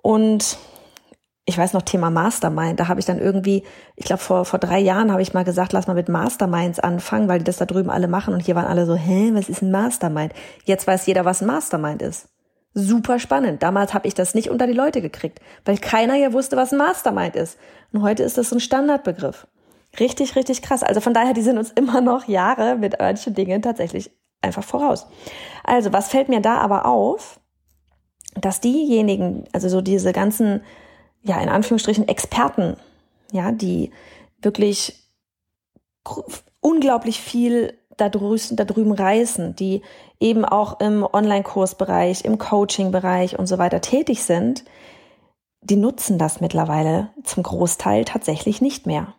Und 0.00 0.58
ich 1.44 1.58
weiß 1.58 1.72
noch, 1.72 1.82
Thema 1.82 2.08
Mastermind, 2.10 2.78
da 2.78 2.86
habe 2.86 3.00
ich 3.00 3.06
dann 3.06 3.18
irgendwie, 3.18 3.64
ich 3.96 4.04
glaube 4.04 4.22
vor, 4.22 4.44
vor 4.44 4.60
drei 4.60 4.78
Jahren 4.78 5.10
habe 5.10 5.22
ich 5.22 5.34
mal 5.34 5.42
gesagt, 5.42 5.72
lass 5.72 5.88
mal 5.88 5.94
mit 5.94 6.08
Masterminds 6.08 6.78
anfangen, 6.78 7.26
weil 7.28 7.40
die 7.40 7.44
das 7.46 7.56
da 7.56 7.64
drüben 7.64 7.90
alle 7.90 8.06
machen 8.06 8.32
und 8.32 8.44
hier 8.44 8.54
waren 8.54 8.66
alle 8.66 8.86
so, 8.86 8.94
hä, 8.94 9.30
was 9.32 9.48
ist 9.48 9.60
ein 9.60 9.72
Mastermind? 9.72 10.34
Jetzt 10.66 10.86
weiß 10.86 11.04
jeder, 11.06 11.24
was 11.24 11.40
ein 11.40 11.48
Mastermind 11.48 12.00
ist. 12.00 12.28
Super 12.80 13.18
spannend. 13.18 13.62
Damals 13.62 13.92
habe 13.92 14.06
ich 14.06 14.14
das 14.14 14.34
nicht 14.34 14.50
unter 14.50 14.66
die 14.66 14.72
Leute 14.72 15.00
gekriegt, 15.00 15.40
weil 15.64 15.78
keiner 15.78 16.14
hier 16.14 16.32
wusste, 16.32 16.56
was 16.56 16.72
ein 16.72 16.78
Mastermind 16.78 17.34
ist. 17.34 17.58
Und 17.92 18.02
heute 18.02 18.22
ist 18.22 18.38
das 18.38 18.52
ein 18.52 18.60
Standardbegriff. 18.60 19.46
Richtig, 19.98 20.36
richtig 20.36 20.62
krass. 20.62 20.82
Also 20.82 21.00
von 21.00 21.14
daher, 21.14 21.34
die 21.34 21.42
sind 21.42 21.58
uns 21.58 21.70
immer 21.74 22.00
noch 22.00 22.28
Jahre 22.28 22.76
mit 22.76 22.98
manchen 23.00 23.34
Dingen 23.34 23.62
tatsächlich 23.62 24.10
einfach 24.42 24.62
voraus. 24.62 25.06
Also, 25.64 25.92
was 25.92 26.08
fällt 26.08 26.28
mir 26.28 26.40
da 26.40 26.58
aber 26.58 26.86
auf? 26.86 27.40
Dass 28.34 28.60
diejenigen, 28.60 29.44
also 29.52 29.68
so 29.68 29.80
diese 29.80 30.12
ganzen 30.12 30.60
ja, 31.22 31.40
in 31.40 31.48
Anführungsstrichen 31.48 32.08
Experten, 32.08 32.76
ja, 33.32 33.52
die 33.52 33.92
wirklich 34.40 35.04
unglaublich 36.60 37.20
viel 37.20 37.77
da 37.98 38.08
drüben, 38.08 38.56
da 38.56 38.64
drüben 38.64 38.92
reißen, 38.92 39.54
die 39.54 39.82
eben 40.18 40.44
auch 40.44 40.80
im 40.80 41.04
Online-Kursbereich, 41.04 42.24
im 42.24 42.38
Coaching-Bereich 42.38 43.38
und 43.38 43.46
so 43.46 43.58
weiter 43.58 43.80
tätig 43.80 44.22
sind, 44.22 44.64
die 45.60 45.76
nutzen 45.76 46.18
das 46.18 46.40
mittlerweile 46.40 47.10
zum 47.24 47.42
Großteil 47.42 48.04
tatsächlich 48.04 48.60
nicht 48.60 48.86
mehr. 48.86 49.14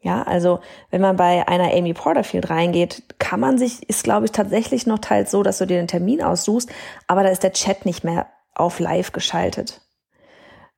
Ja, 0.00 0.22
also 0.22 0.58
wenn 0.90 1.00
man 1.00 1.16
bei 1.16 1.46
einer 1.46 1.72
Amy 1.72 1.94
Porterfield 1.94 2.50
reingeht, 2.50 3.04
kann 3.20 3.38
man 3.38 3.56
sich, 3.56 3.88
ist 3.88 4.02
glaube 4.02 4.26
ich 4.26 4.32
tatsächlich 4.32 4.84
noch 4.84 4.98
teils 4.98 5.30
so, 5.30 5.44
dass 5.44 5.58
du 5.58 5.66
dir 5.66 5.76
den 5.76 5.86
Termin 5.86 6.22
aussuchst, 6.22 6.68
aber 7.06 7.22
da 7.22 7.28
ist 7.28 7.44
der 7.44 7.52
Chat 7.52 7.86
nicht 7.86 8.02
mehr 8.02 8.26
auf 8.52 8.80
live 8.80 9.12
geschaltet. 9.12 9.80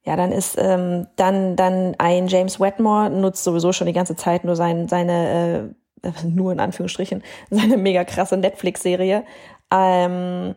Ja, 0.03 0.17
dann 0.17 0.31
ist 0.31 0.57
ähm, 0.59 1.07
dann 1.17 1.57
dann 1.57 1.95
ein 1.97 2.29
James 2.29 2.61
Wetmore 2.61 3.09
nutzt 3.09 3.43
sowieso 3.43 3.73
schon 3.73 3.87
die 3.87 3.95
ganze 3.95 4.15
Zeit 4.15 4.45
nur 4.45 4.57
sein, 4.57 4.89
seine 4.89 5.73
äh, 5.73 5.75
nur 6.25 6.53
in 6.53 6.61
Anführungsstrichen 6.61 7.23
seine 7.51 7.77
mega 7.77 8.05
krasse 8.05 8.37
Netflix-Serie. 8.37 9.25
Ähm, 9.73 10.55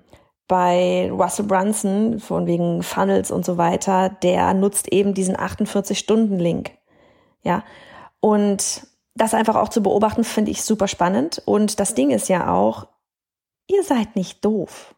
bei 0.47 1.11
Russell 1.11 1.45
Brunson 1.45 2.19
von 2.19 2.47
wegen 2.47 2.81
Funnels 2.81 3.31
und 3.31 3.45
so 3.45 3.57
weiter, 3.57 4.09
der 4.23 4.53
nutzt 4.53 4.91
eben 4.93 5.13
diesen 5.13 5.35
48-Stunden-Link. 5.35 6.71
Ja, 7.43 7.63
und 8.21 8.87
das 9.15 9.33
einfach 9.33 9.55
auch 9.55 9.69
zu 9.69 9.81
beobachten, 9.83 10.23
finde 10.23 10.51
ich 10.51 10.61
super 10.61 10.87
spannend. 10.87 11.41
Und 11.45 11.79
das 11.79 11.95
Ding 11.95 12.11
ist 12.11 12.29
ja 12.29 12.53
auch, 12.53 12.87
ihr 13.67 13.83
seid 13.83 14.15
nicht 14.15 14.45
doof. 14.45 14.95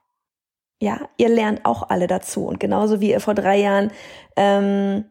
Ja, 0.82 1.10
ihr 1.18 1.30
lernt 1.30 1.66
auch 1.66 1.90
alle 1.90 2.08
dazu. 2.08 2.46
Und 2.46 2.60
genauso 2.60 3.02
wie 3.02 3.12
ihr 3.12 3.20
vor 3.20 3.34
drei 3.34 3.60
Jahren 3.60 3.92
ähm, 4.36 5.06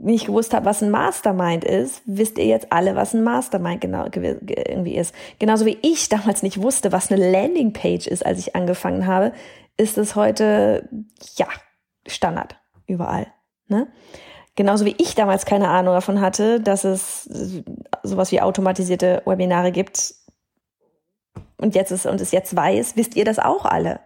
nicht 0.00 0.26
gewusst 0.26 0.54
habt, 0.54 0.66
was 0.66 0.82
ein 0.82 0.90
Mastermind 0.90 1.64
ist, 1.64 2.02
wisst 2.06 2.38
ihr 2.38 2.46
jetzt 2.46 2.72
alle, 2.72 2.94
was 2.94 3.14
ein 3.14 3.24
Mastermind 3.24 3.80
genau 3.80 4.04
irgendwie 4.04 4.96
ist. 4.96 5.14
Genauso 5.38 5.66
wie 5.66 5.78
ich 5.82 6.08
damals 6.08 6.42
nicht 6.42 6.60
wusste, 6.62 6.92
was 6.92 7.10
eine 7.10 7.30
Landingpage 7.30 8.06
ist, 8.06 8.24
als 8.24 8.38
ich 8.38 8.54
angefangen 8.54 9.06
habe, 9.06 9.32
ist 9.76 9.98
es 9.98 10.14
heute, 10.14 10.88
ja, 11.36 11.46
Standard 12.06 12.56
überall. 12.86 13.26
Ne? 13.68 13.88
Genauso 14.54 14.84
wie 14.84 14.94
ich 14.98 15.14
damals 15.14 15.46
keine 15.46 15.68
Ahnung 15.68 15.94
davon 15.94 16.20
hatte, 16.20 16.60
dass 16.60 16.84
es 16.84 17.28
sowas 18.02 18.32
wie 18.32 18.40
automatisierte 18.40 19.22
Webinare 19.24 19.72
gibt 19.72 20.14
und 21.56 21.74
jetzt 21.74 21.90
ist 21.90 22.06
und 22.06 22.20
es 22.20 22.32
jetzt 22.32 22.54
weiß, 22.54 22.96
wisst 22.96 23.16
ihr 23.16 23.24
das 23.24 23.38
auch 23.38 23.64
alle. 23.64 24.00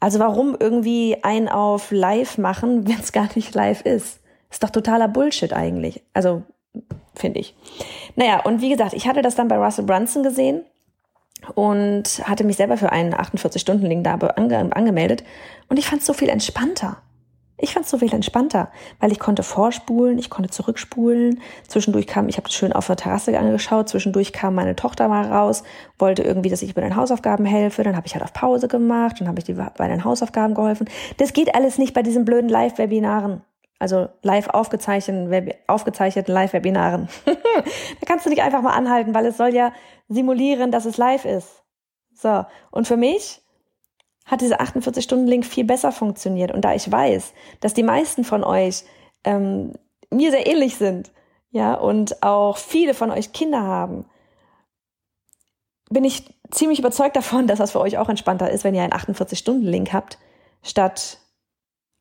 Also 0.00 0.18
warum 0.18 0.56
irgendwie 0.58 1.18
ein 1.22 1.48
auf 1.48 1.90
live 1.90 2.38
machen, 2.38 2.88
wenn 2.88 2.98
es 2.98 3.12
gar 3.12 3.28
nicht 3.34 3.54
live 3.54 3.82
ist? 3.82 4.20
Ist 4.50 4.62
doch 4.62 4.70
totaler 4.70 5.08
Bullshit 5.08 5.52
eigentlich. 5.52 6.02
Also, 6.14 6.42
finde 7.14 7.40
ich. 7.40 7.54
Naja, 8.16 8.40
und 8.40 8.60
wie 8.60 8.70
gesagt, 8.70 8.94
ich 8.94 9.06
hatte 9.06 9.22
das 9.22 9.34
dann 9.34 9.48
bei 9.48 9.58
Russell 9.58 9.84
Brunson 9.84 10.22
gesehen 10.22 10.64
und 11.54 12.22
hatte 12.24 12.44
mich 12.44 12.56
selber 12.56 12.76
für 12.76 12.90
einen 12.92 13.14
48-Stunden-Link 13.14 14.04
da 14.04 14.14
ange 14.14 14.74
angemeldet. 14.74 15.24
Und 15.68 15.78
ich 15.78 15.86
fand 15.86 16.00
es 16.00 16.06
so 16.06 16.12
viel 16.12 16.28
entspannter. 16.28 16.98
Ich 17.60 17.74
fand 17.74 17.86
es 17.86 17.90
so 17.90 17.98
viel 17.98 18.14
entspannter, 18.14 18.70
weil 19.00 19.10
ich 19.10 19.18
konnte 19.18 19.42
vorspulen, 19.42 20.16
ich 20.16 20.30
konnte 20.30 20.48
zurückspulen. 20.48 21.40
Zwischendurch 21.66 22.06
kam, 22.06 22.28
ich 22.28 22.36
habe 22.36 22.48
schön 22.50 22.72
auf 22.72 22.86
der 22.86 22.94
Terrasse 22.94 23.36
angeschaut, 23.36 23.88
zwischendurch 23.88 24.32
kam 24.32 24.54
meine 24.54 24.76
Tochter 24.76 25.08
mal 25.08 25.26
raus, 25.26 25.64
wollte 25.98 26.22
irgendwie, 26.22 26.50
dass 26.50 26.62
ich 26.62 26.76
bei 26.76 26.82
den 26.82 26.94
Hausaufgaben 26.94 27.44
helfe. 27.44 27.82
Dann 27.82 27.96
habe 27.96 28.06
ich 28.06 28.14
halt 28.14 28.22
auf 28.22 28.32
Pause 28.32 28.68
gemacht, 28.68 29.16
dann 29.18 29.26
habe 29.26 29.40
ich 29.40 29.44
die 29.44 29.54
bei 29.54 29.88
den 29.88 30.04
Hausaufgaben 30.04 30.54
geholfen. 30.54 30.88
Das 31.16 31.32
geht 31.32 31.52
alles 31.56 31.78
nicht 31.78 31.94
bei 31.94 32.02
diesen 32.02 32.24
blöden 32.24 32.48
Live-Webinaren. 32.48 33.42
Also 33.78 34.08
live 34.22 34.48
aufgezeichneten, 34.48 35.30
Web 35.30 35.56
aufgezeichneten 35.68 36.34
Live-Webinaren. 36.34 37.08
da 37.24 38.06
kannst 38.06 38.26
du 38.26 38.30
nicht 38.30 38.42
einfach 38.42 38.62
mal 38.62 38.72
anhalten, 38.72 39.14
weil 39.14 39.26
es 39.26 39.36
soll 39.36 39.54
ja 39.54 39.72
simulieren, 40.08 40.72
dass 40.72 40.84
es 40.84 40.96
live 40.96 41.24
ist. 41.24 41.62
So. 42.12 42.44
Und 42.70 42.88
für 42.88 42.96
mich 42.96 43.40
hat 44.26 44.40
dieser 44.40 44.60
48-Stunden-Link 44.60 45.44
viel 45.44 45.64
besser 45.64 45.92
funktioniert. 45.92 46.52
Und 46.52 46.64
da 46.64 46.74
ich 46.74 46.90
weiß, 46.90 47.32
dass 47.60 47.72
die 47.72 47.82
meisten 47.82 48.24
von 48.24 48.44
euch 48.44 48.84
ähm, 49.24 49.74
mir 50.10 50.30
sehr 50.30 50.46
ähnlich 50.46 50.76
sind, 50.76 51.12
ja, 51.50 51.74
und 51.74 52.22
auch 52.22 52.58
viele 52.58 52.92
von 52.92 53.10
euch 53.10 53.32
Kinder 53.32 53.62
haben, 53.62 54.04
bin 55.88 56.04
ich 56.04 56.24
ziemlich 56.50 56.78
überzeugt 56.78 57.16
davon, 57.16 57.46
dass 57.46 57.58
das 57.58 57.72
für 57.72 57.80
euch 57.80 57.96
auch 57.96 58.08
entspannter 58.08 58.50
ist, 58.50 58.64
wenn 58.64 58.74
ihr 58.74 58.82
einen 58.82 58.92
48-Stunden-Link 58.92 59.92
habt, 59.92 60.18
statt 60.62 61.18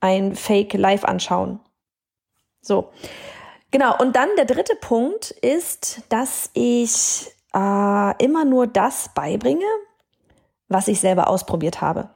ein 0.01 0.36
Fake 0.36 0.74
Live 0.74 1.05
anschauen. 1.05 1.60
So. 2.68 2.90
Genau. 3.72 3.98
Und 3.98 4.16
dann 4.16 4.30
der 4.38 4.46
dritte 4.46 4.76
Punkt 4.76 5.32
ist, 5.32 6.02
dass 6.10 6.50
ich 6.54 7.32
äh, 7.54 8.24
immer 8.24 8.46
nur 8.46 8.68
das 8.68 9.10
beibringe, 9.16 9.66
was 10.68 10.88
ich 10.88 11.00
selber 11.00 11.30
ausprobiert 11.30 11.82
habe. 11.82 12.10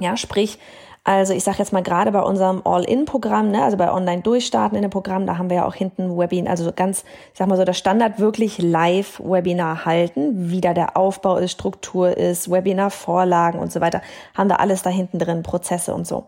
Ja, 0.00 0.16
sprich, 0.16 0.58
also 1.04 1.34
ich 1.34 1.44
sage 1.44 1.58
jetzt 1.58 1.72
mal 1.72 1.82
gerade 1.82 2.10
bei 2.12 2.22
unserem 2.22 2.62
All-In-Programm, 2.64 3.50
ne, 3.50 3.62
also 3.62 3.76
bei 3.76 3.92
Online-Durchstarten 3.92 4.74
in 4.74 4.82
dem 4.82 4.90
Programm, 4.90 5.26
da 5.26 5.36
haben 5.36 5.50
wir 5.50 5.58
ja 5.58 5.66
auch 5.66 5.74
hinten 5.74 6.18
Webinar, 6.18 6.50
also 6.50 6.72
ganz, 6.74 7.04
ich 7.32 7.38
sag 7.38 7.46
mal 7.46 7.58
so, 7.58 7.64
das 7.64 7.76
Standard 7.76 8.18
wirklich 8.18 8.56
Live-Webinar 8.58 9.84
halten, 9.84 10.50
wie 10.50 10.62
da 10.62 10.72
der 10.72 10.96
Aufbau 10.96 11.36
ist, 11.36 11.52
Struktur 11.52 12.16
ist, 12.16 12.50
Webinar-Vorlagen 12.50 13.58
und 13.58 13.70
so 13.70 13.82
weiter, 13.82 14.00
haben 14.34 14.48
wir 14.48 14.60
alles 14.60 14.82
da 14.82 14.88
hinten 14.88 15.18
drin, 15.18 15.42
Prozesse 15.42 15.94
und 15.94 16.06
so. 16.06 16.24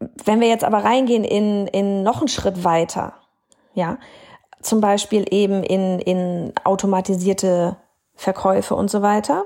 Wenn 0.00 0.40
wir 0.40 0.48
jetzt 0.48 0.64
aber 0.64 0.84
reingehen 0.84 1.24
in, 1.24 1.66
in 1.66 2.02
noch 2.02 2.18
einen 2.18 2.28
Schritt 2.28 2.64
weiter, 2.64 3.14
ja, 3.74 3.98
zum 4.62 4.80
Beispiel 4.80 5.26
eben 5.30 5.62
in, 5.62 5.98
in 6.00 6.52
automatisierte 6.64 7.76
Verkäufe 8.14 8.74
und 8.74 8.90
so 8.90 9.02
weiter, 9.02 9.44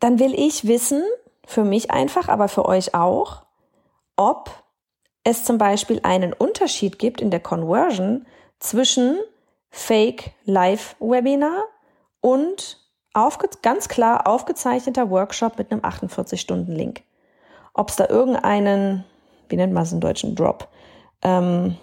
dann 0.00 0.18
will 0.18 0.34
ich 0.34 0.66
wissen, 0.66 1.02
für 1.46 1.64
mich 1.64 1.90
einfach, 1.90 2.28
aber 2.28 2.48
für 2.48 2.66
euch 2.66 2.94
auch, 2.94 3.42
ob 4.16 4.50
es 5.24 5.44
zum 5.44 5.58
Beispiel 5.58 6.00
einen 6.02 6.32
Unterschied 6.32 6.98
gibt 6.98 7.20
in 7.20 7.30
der 7.30 7.40
Conversion 7.40 8.26
zwischen 8.58 9.18
Fake 9.70 10.32
Live 10.44 10.96
Webinar 11.00 11.64
und 12.20 12.78
aufge 13.14 13.48
ganz 13.62 13.88
klar 13.88 14.26
aufgezeichneter 14.26 15.10
Workshop 15.10 15.58
mit 15.58 15.70
einem 15.70 15.82
48-Stunden-Link 15.82 17.02
ob 17.74 17.88
es 17.88 17.96
da 17.96 18.08
irgendeinen, 18.08 19.04
wie 19.48 19.56
nennt 19.56 19.72
man 19.72 19.82
es 19.82 19.92
im 19.92 20.00
deutschen 20.00 20.34
Drop, 20.34 20.68
ähm, 21.22 21.76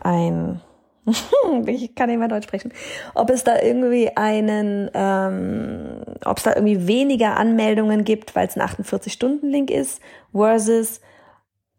ein, 0.00 0.60
ich 1.66 1.94
kann 1.94 2.08
nicht 2.08 2.18
mehr 2.18 2.28
Deutsch 2.28 2.44
sprechen, 2.44 2.72
ob 3.14 3.30
es 3.30 3.44
da 3.44 3.60
irgendwie 3.60 4.16
einen, 4.16 4.90
ähm, 4.94 6.02
ob 6.24 6.38
es 6.38 6.44
da 6.44 6.54
irgendwie 6.54 6.86
weniger 6.86 7.36
Anmeldungen 7.36 8.04
gibt, 8.04 8.34
weil 8.36 8.46
es 8.46 8.56
ein 8.56 8.66
48-Stunden-Link 8.66 9.70
ist, 9.70 10.00
versus 10.32 11.00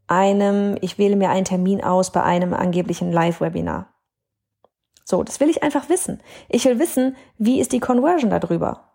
einem, 0.07 0.77
ich 0.81 0.97
wähle 0.97 1.15
mir 1.15 1.29
einen 1.29 1.45
Termin 1.45 1.83
aus 1.83 2.11
bei 2.11 2.23
einem 2.23 2.53
angeblichen 2.53 3.11
Live-Webinar. 3.11 3.87
So, 5.05 5.23
das 5.23 5.39
will 5.39 5.49
ich 5.49 5.63
einfach 5.63 5.89
wissen. 5.89 6.21
Ich 6.49 6.65
will 6.65 6.79
wissen, 6.79 7.15
wie 7.37 7.59
ist 7.59 7.71
die 7.71 7.79
Conversion 7.79 8.29
darüber? 8.29 8.90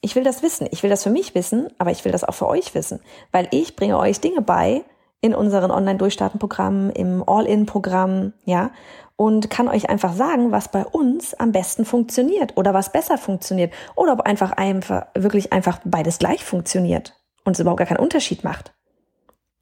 Ich 0.00 0.14
will 0.14 0.24
das 0.24 0.42
wissen. 0.42 0.68
Ich 0.70 0.82
will 0.82 0.90
das 0.90 1.02
für 1.02 1.10
mich 1.10 1.34
wissen, 1.34 1.68
aber 1.78 1.90
ich 1.90 2.04
will 2.04 2.12
das 2.12 2.24
auch 2.24 2.34
für 2.34 2.48
euch 2.48 2.74
wissen, 2.74 3.00
weil 3.32 3.48
ich 3.50 3.76
bringe 3.76 3.98
euch 3.98 4.20
Dinge 4.20 4.42
bei 4.42 4.84
in 5.20 5.34
unseren 5.34 5.70
Online-Durchstarten-Programmen, 5.70 6.90
im 6.90 7.24
All-In-Programm, 7.26 8.34
ja, 8.44 8.70
und 9.16 9.48
kann 9.48 9.68
euch 9.68 9.88
einfach 9.88 10.12
sagen, 10.12 10.52
was 10.52 10.70
bei 10.70 10.84
uns 10.84 11.34
am 11.34 11.50
besten 11.50 11.84
funktioniert 11.84 12.56
oder 12.56 12.74
was 12.74 12.92
besser 12.92 13.16
funktioniert 13.16 13.72
oder 13.94 14.12
ob 14.12 14.20
einfach 14.20 14.52
einfach 14.52 15.06
wirklich 15.14 15.52
einfach 15.52 15.80
beides 15.84 16.18
gleich 16.18 16.44
funktioniert 16.44 17.14
und 17.44 17.54
es 17.54 17.60
überhaupt 17.60 17.78
gar 17.78 17.86
keinen 17.86 18.00
Unterschied 18.00 18.44
macht. 18.44 18.74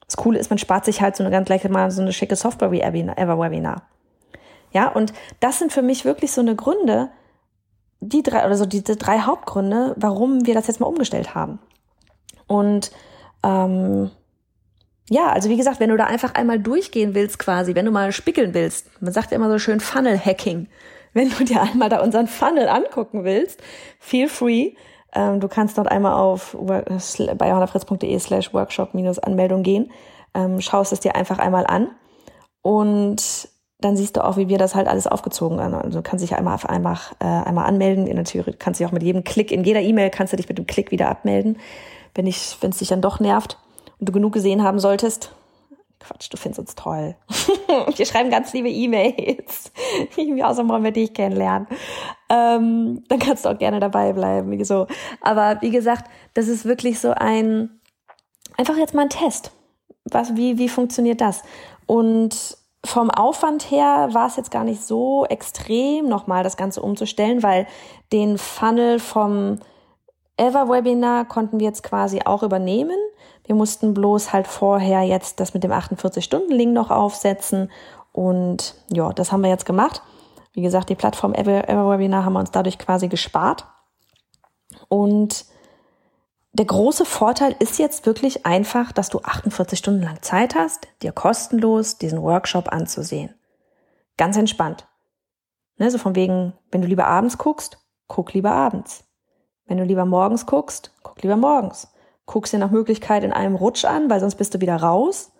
Das 0.06 0.16
Coole 0.16 0.38
ist, 0.38 0.50
man 0.50 0.58
spart 0.58 0.84
sich 0.84 1.00
halt 1.00 1.16
so 1.16 1.22
eine 1.22 1.30
ganz 1.30 1.46
gleich 1.46 1.66
mal 1.68 1.90
so 1.90 2.02
eine 2.02 2.12
schicke 2.12 2.36
Software 2.36 2.72
wie 2.72 2.80
Ever-Webinar. 2.80 3.88
Ja, 4.72 4.88
und 4.88 5.12
das 5.38 5.60
sind 5.60 5.72
für 5.72 5.82
mich 5.82 6.04
wirklich 6.04 6.32
so 6.32 6.40
eine 6.40 6.56
Gründe, 6.56 7.10
die 8.08 8.22
drei 8.22 8.44
oder 8.44 8.56
so 8.56 8.66
diese 8.66 8.96
drei 8.96 9.20
Hauptgründe, 9.20 9.94
warum 9.96 10.46
wir 10.46 10.54
das 10.54 10.66
jetzt 10.66 10.80
mal 10.80 10.86
umgestellt 10.86 11.34
haben. 11.34 11.58
Und 12.46 12.90
ähm, 13.42 14.10
ja, 15.10 15.30
also 15.30 15.48
wie 15.50 15.56
gesagt, 15.56 15.80
wenn 15.80 15.90
du 15.90 15.96
da 15.96 16.04
einfach 16.04 16.34
einmal 16.34 16.58
durchgehen 16.58 17.14
willst, 17.14 17.38
quasi, 17.38 17.74
wenn 17.74 17.84
du 17.84 17.90
mal 17.90 18.12
spickeln 18.12 18.54
willst, 18.54 18.88
man 19.02 19.12
sagt 19.12 19.30
ja 19.30 19.36
immer 19.36 19.50
so 19.50 19.58
schön 19.58 19.80
Funnel 19.80 20.18
Hacking. 20.18 20.68
Wenn 21.12 21.30
du 21.30 21.44
dir 21.44 21.62
einmal 21.62 21.88
da 21.88 22.02
unseren 22.02 22.26
Funnel 22.26 22.68
angucken 22.68 23.22
willst, 23.24 23.60
feel 24.00 24.28
free. 24.28 24.72
Ähm, 25.14 25.40
du 25.40 25.46
kannst 25.48 25.78
dort 25.78 25.88
einmal 25.88 26.14
auf 26.14 26.56
bei 26.58 27.48
johannafritz.de 27.48 28.18
slash 28.18 28.52
workshop-anmeldung 28.52 29.62
gehen, 29.62 29.92
ähm, 30.34 30.60
schaust 30.60 30.92
es 30.92 31.00
dir 31.00 31.14
einfach 31.14 31.38
einmal 31.38 31.66
an 31.66 31.90
und 32.62 33.48
dann 33.84 33.96
siehst 33.96 34.16
du 34.16 34.24
auch, 34.24 34.36
wie 34.38 34.48
wir 34.48 34.56
das 34.56 34.74
halt 34.74 34.88
alles 34.88 35.06
aufgezogen 35.06 35.60
haben. 35.60 35.74
Also 35.74 35.98
du 35.98 36.02
kannst 36.02 36.22
dich 36.24 36.34
einmal, 36.34 36.58
einmal, 36.66 36.96
äh, 37.20 37.24
einmal 37.24 37.66
anmelden. 37.66 38.06
In 38.06 38.16
der 38.16 38.24
Theorie 38.24 38.54
kannst 38.58 38.80
du 38.80 38.84
dich 38.84 38.88
auch 38.88 38.94
mit 38.94 39.02
jedem 39.02 39.24
Klick, 39.24 39.52
in 39.52 39.62
jeder 39.62 39.82
E-Mail 39.82 40.10
kannst 40.10 40.32
du 40.32 40.36
dich 40.36 40.48
mit 40.48 40.56
dem 40.56 40.66
Klick 40.66 40.90
wieder 40.90 41.08
abmelden, 41.08 41.58
wenn 42.14 42.26
ich, 42.26 42.56
es 42.60 42.78
dich 42.78 42.88
dann 42.88 43.02
doch 43.02 43.20
nervt 43.20 43.58
und 44.00 44.08
du 44.08 44.12
genug 44.12 44.32
gesehen 44.32 44.62
haben 44.62 44.78
solltest. 44.78 45.32
Quatsch, 46.00 46.28
du 46.30 46.36
findest 46.36 46.60
uns 46.60 46.74
toll. 46.74 47.16
wir 47.96 48.06
schreiben 48.06 48.30
ganz 48.30 48.52
liebe 48.52 48.68
E-Mails. 48.68 49.72
Irgendwie 50.16 50.44
aus 50.44 50.56
dem 50.56 50.68
wir 50.68 50.90
dich 50.90 51.14
kennenlernen. 51.14 51.66
Ähm, 52.30 53.04
dann 53.08 53.18
kannst 53.18 53.44
du 53.44 53.50
auch 53.50 53.58
gerne 53.58 53.80
dabei 53.80 54.12
bleiben. 54.12 54.62
So. 54.64 54.86
Aber 55.20 55.60
wie 55.60 55.70
gesagt, 55.70 56.10
das 56.34 56.48
ist 56.48 56.64
wirklich 56.64 57.00
so 57.00 57.12
ein, 57.12 57.80
einfach 58.56 58.76
jetzt 58.76 58.94
mal 58.94 59.02
ein 59.02 59.10
Test. 59.10 59.52
Was, 60.04 60.36
wie, 60.36 60.58
wie 60.58 60.68
funktioniert 60.68 61.20
das? 61.20 61.42
Und 61.86 62.58
vom 62.84 63.10
Aufwand 63.10 63.70
her 63.70 64.10
war 64.12 64.26
es 64.26 64.36
jetzt 64.36 64.50
gar 64.50 64.64
nicht 64.64 64.82
so 64.82 65.24
extrem, 65.26 66.08
nochmal 66.08 66.44
das 66.44 66.56
Ganze 66.56 66.82
umzustellen, 66.82 67.42
weil 67.42 67.66
den 68.12 68.38
Funnel 68.38 68.98
vom 68.98 69.58
Ever-Webinar 70.36 71.26
konnten 71.26 71.60
wir 71.60 71.66
jetzt 71.66 71.82
quasi 71.82 72.20
auch 72.24 72.42
übernehmen. 72.42 72.98
Wir 73.44 73.54
mussten 73.54 73.94
bloß 73.94 74.32
halt 74.32 74.46
vorher 74.46 75.02
jetzt 75.02 75.40
das 75.40 75.54
mit 75.54 75.64
dem 75.64 75.72
48-Stunden-Link 75.72 76.72
noch 76.72 76.90
aufsetzen. 76.90 77.70
Und 78.12 78.74
ja, 78.92 79.12
das 79.12 79.32
haben 79.32 79.42
wir 79.42 79.50
jetzt 79.50 79.66
gemacht. 79.66 80.02
Wie 80.52 80.62
gesagt, 80.62 80.88
die 80.88 80.94
Plattform 80.94 81.34
Ever-Webinar 81.34 82.24
haben 82.24 82.34
wir 82.34 82.40
uns 82.40 82.50
dadurch 82.50 82.78
quasi 82.78 83.08
gespart. 83.08 83.66
Und 84.88 85.46
der 86.54 86.66
große 86.66 87.04
Vorteil 87.04 87.56
ist 87.58 87.80
jetzt 87.80 88.06
wirklich 88.06 88.46
einfach, 88.46 88.92
dass 88.92 89.10
du 89.10 89.20
48 89.20 89.76
Stunden 89.76 90.02
lang 90.02 90.22
Zeit 90.22 90.54
hast, 90.54 90.86
dir 91.02 91.10
kostenlos 91.10 91.98
diesen 91.98 92.22
Workshop 92.22 92.72
anzusehen. 92.72 93.34
Ganz 94.16 94.36
entspannt. 94.36 94.86
Ne, 95.78 95.90
so 95.90 95.98
von 95.98 96.14
wegen, 96.14 96.52
wenn 96.70 96.80
du 96.80 96.86
lieber 96.86 97.06
abends 97.06 97.38
guckst, 97.38 97.84
guck 98.06 98.32
lieber 98.32 98.52
abends. 98.52 99.04
Wenn 99.66 99.78
du 99.78 99.84
lieber 99.84 100.04
morgens 100.04 100.46
guckst, 100.46 100.92
guck 101.02 101.20
lieber 101.22 101.36
morgens. 101.36 101.92
Guckst 102.24 102.52
dir 102.52 102.58
nach 102.58 102.70
Möglichkeit 102.70 103.24
in 103.24 103.32
einem 103.32 103.56
Rutsch 103.56 103.84
an, 103.84 104.08
weil 104.08 104.20
sonst 104.20 104.36
bist 104.36 104.54
du 104.54 104.60
wieder 104.60 104.76
raus. 104.76 105.32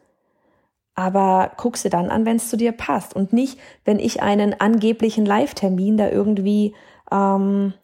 aber 0.97 1.53
guck 1.57 1.77
sie 1.77 1.91
dann 1.91 2.11
an, 2.11 2.25
wenn 2.25 2.37
es 2.37 2.49
zu 2.51 2.57
dir 2.57 2.73
passt 2.73 3.15
und 3.15 3.33
nicht, 3.33 3.59
wenn 3.85 3.99
ich 3.99 4.23
einen 4.23 4.61
angeblichen 4.61 5.27
Live-Termin 5.27 5.97
da 5.97 6.09
irgendwie 6.09 6.75
ähm, 7.11 7.75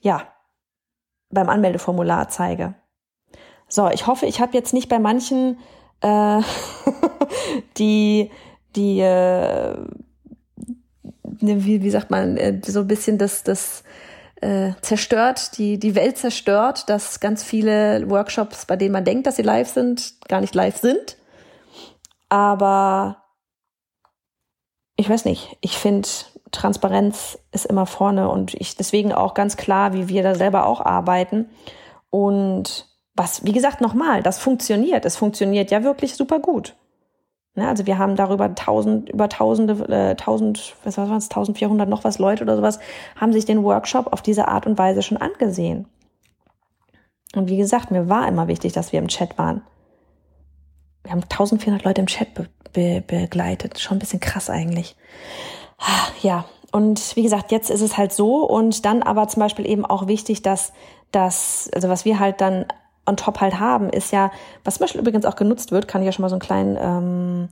ja 0.00 0.26
beim 1.30 1.48
Anmeldeformular 1.48 2.28
zeige. 2.28 2.74
So, 3.68 3.88
ich 3.90 4.06
hoffe, 4.06 4.26
ich 4.26 4.40
habe 4.40 4.56
jetzt 4.56 4.72
nicht 4.72 4.88
bei 4.88 4.98
manchen 4.98 5.58
äh, 6.00 6.40
die 7.78 8.30
die 8.74 9.00
äh, 9.00 9.76
wie, 11.22 11.82
wie 11.82 11.90
sagt 11.90 12.10
man 12.10 12.36
äh, 12.36 12.60
so 12.64 12.80
ein 12.80 12.86
bisschen 12.86 13.18
das 13.18 13.42
das 13.42 13.82
äh, 14.40 14.72
zerstört, 14.82 15.56
die, 15.58 15.78
die 15.78 15.94
Welt 15.94 16.18
zerstört, 16.18 16.88
dass 16.88 17.20
ganz 17.20 17.42
viele 17.42 18.08
Workshops, 18.10 18.66
bei 18.66 18.76
denen 18.76 18.92
man 18.92 19.04
denkt, 19.04 19.26
dass 19.26 19.36
sie 19.36 19.42
live 19.42 19.68
sind, 19.68 20.14
gar 20.28 20.40
nicht 20.40 20.54
live 20.54 20.76
sind. 20.76 21.16
Aber 22.28 23.24
ich 24.96 25.08
weiß 25.08 25.24
nicht, 25.24 25.56
ich 25.60 25.78
finde, 25.78 26.08
Transparenz 26.56 27.38
ist 27.52 27.66
immer 27.66 27.86
vorne 27.86 28.28
und 28.28 28.54
ich 28.54 28.76
deswegen 28.76 29.12
auch 29.12 29.34
ganz 29.34 29.56
klar, 29.56 29.92
wie 29.92 30.08
wir 30.08 30.22
da 30.22 30.34
selber 30.34 30.66
auch 30.66 30.80
arbeiten. 30.80 31.48
Und 32.10 32.88
was, 33.14 33.44
wie 33.44 33.52
gesagt, 33.52 33.80
nochmal, 33.80 34.22
das 34.22 34.38
funktioniert. 34.38 35.04
Es 35.04 35.16
funktioniert 35.16 35.70
ja 35.70 35.82
wirklich 35.82 36.14
super 36.14 36.38
gut. 36.38 36.74
Ne, 37.54 37.66
also 37.66 37.86
wir 37.86 37.96
haben 37.96 38.16
darüber 38.16 38.54
tausend, 38.54 39.08
über 39.08 39.30
tausende, 39.30 39.72
äh, 39.88 40.14
tausend, 40.14 40.74
was 40.84 40.98
war 40.98 41.10
es, 41.16 41.30
1400 41.30 41.88
noch 41.88 42.04
was 42.04 42.18
Leute 42.18 42.44
oder 42.44 42.56
sowas, 42.56 42.78
haben 43.18 43.32
sich 43.32 43.46
den 43.46 43.62
Workshop 43.62 44.12
auf 44.12 44.20
diese 44.20 44.48
Art 44.48 44.66
und 44.66 44.76
Weise 44.76 45.02
schon 45.02 45.16
angesehen. 45.16 45.86
Und 47.34 47.48
wie 47.48 47.56
gesagt, 47.56 47.90
mir 47.90 48.10
war 48.10 48.28
immer 48.28 48.46
wichtig, 48.46 48.74
dass 48.74 48.92
wir 48.92 48.98
im 48.98 49.08
Chat 49.08 49.38
waren. 49.38 49.62
Wir 51.02 51.12
haben 51.12 51.22
1400 51.22 51.84
Leute 51.84 52.00
im 52.02 52.06
Chat 52.06 52.34
be 52.34 52.48
be 52.72 53.02
begleitet. 53.06 53.78
Schon 53.78 53.96
ein 53.96 54.00
bisschen 54.00 54.20
krass 54.20 54.50
eigentlich. 54.50 54.96
Ja, 56.22 56.44
und 56.72 57.16
wie 57.16 57.22
gesagt, 57.22 57.52
jetzt 57.52 57.70
ist 57.70 57.80
es 57.80 57.96
halt 57.96 58.12
so 58.12 58.44
und 58.44 58.84
dann 58.84 59.02
aber 59.02 59.28
zum 59.28 59.40
Beispiel 59.40 59.66
eben 59.66 59.84
auch 59.84 60.08
wichtig, 60.08 60.42
dass 60.42 60.72
das, 61.12 61.70
also 61.74 61.88
was 61.88 62.04
wir 62.04 62.18
halt 62.18 62.40
dann 62.40 62.66
on 63.06 63.16
top 63.16 63.40
halt 63.40 63.60
haben, 63.60 63.88
ist 63.88 64.12
ja, 64.12 64.30
was 64.64 64.74
zum 64.74 64.84
Beispiel 64.84 65.00
übrigens 65.00 65.24
auch 65.24 65.36
genutzt 65.36 65.72
wird, 65.72 65.88
kann 65.88 66.02
ich 66.02 66.06
ja 66.06 66.12
schon 66.12 66.22
mal 66.22 66.28
so 66.28 66.34
einen 66.34 66.40
kleinen 66.40 66.76
ähm, 66.80 67.48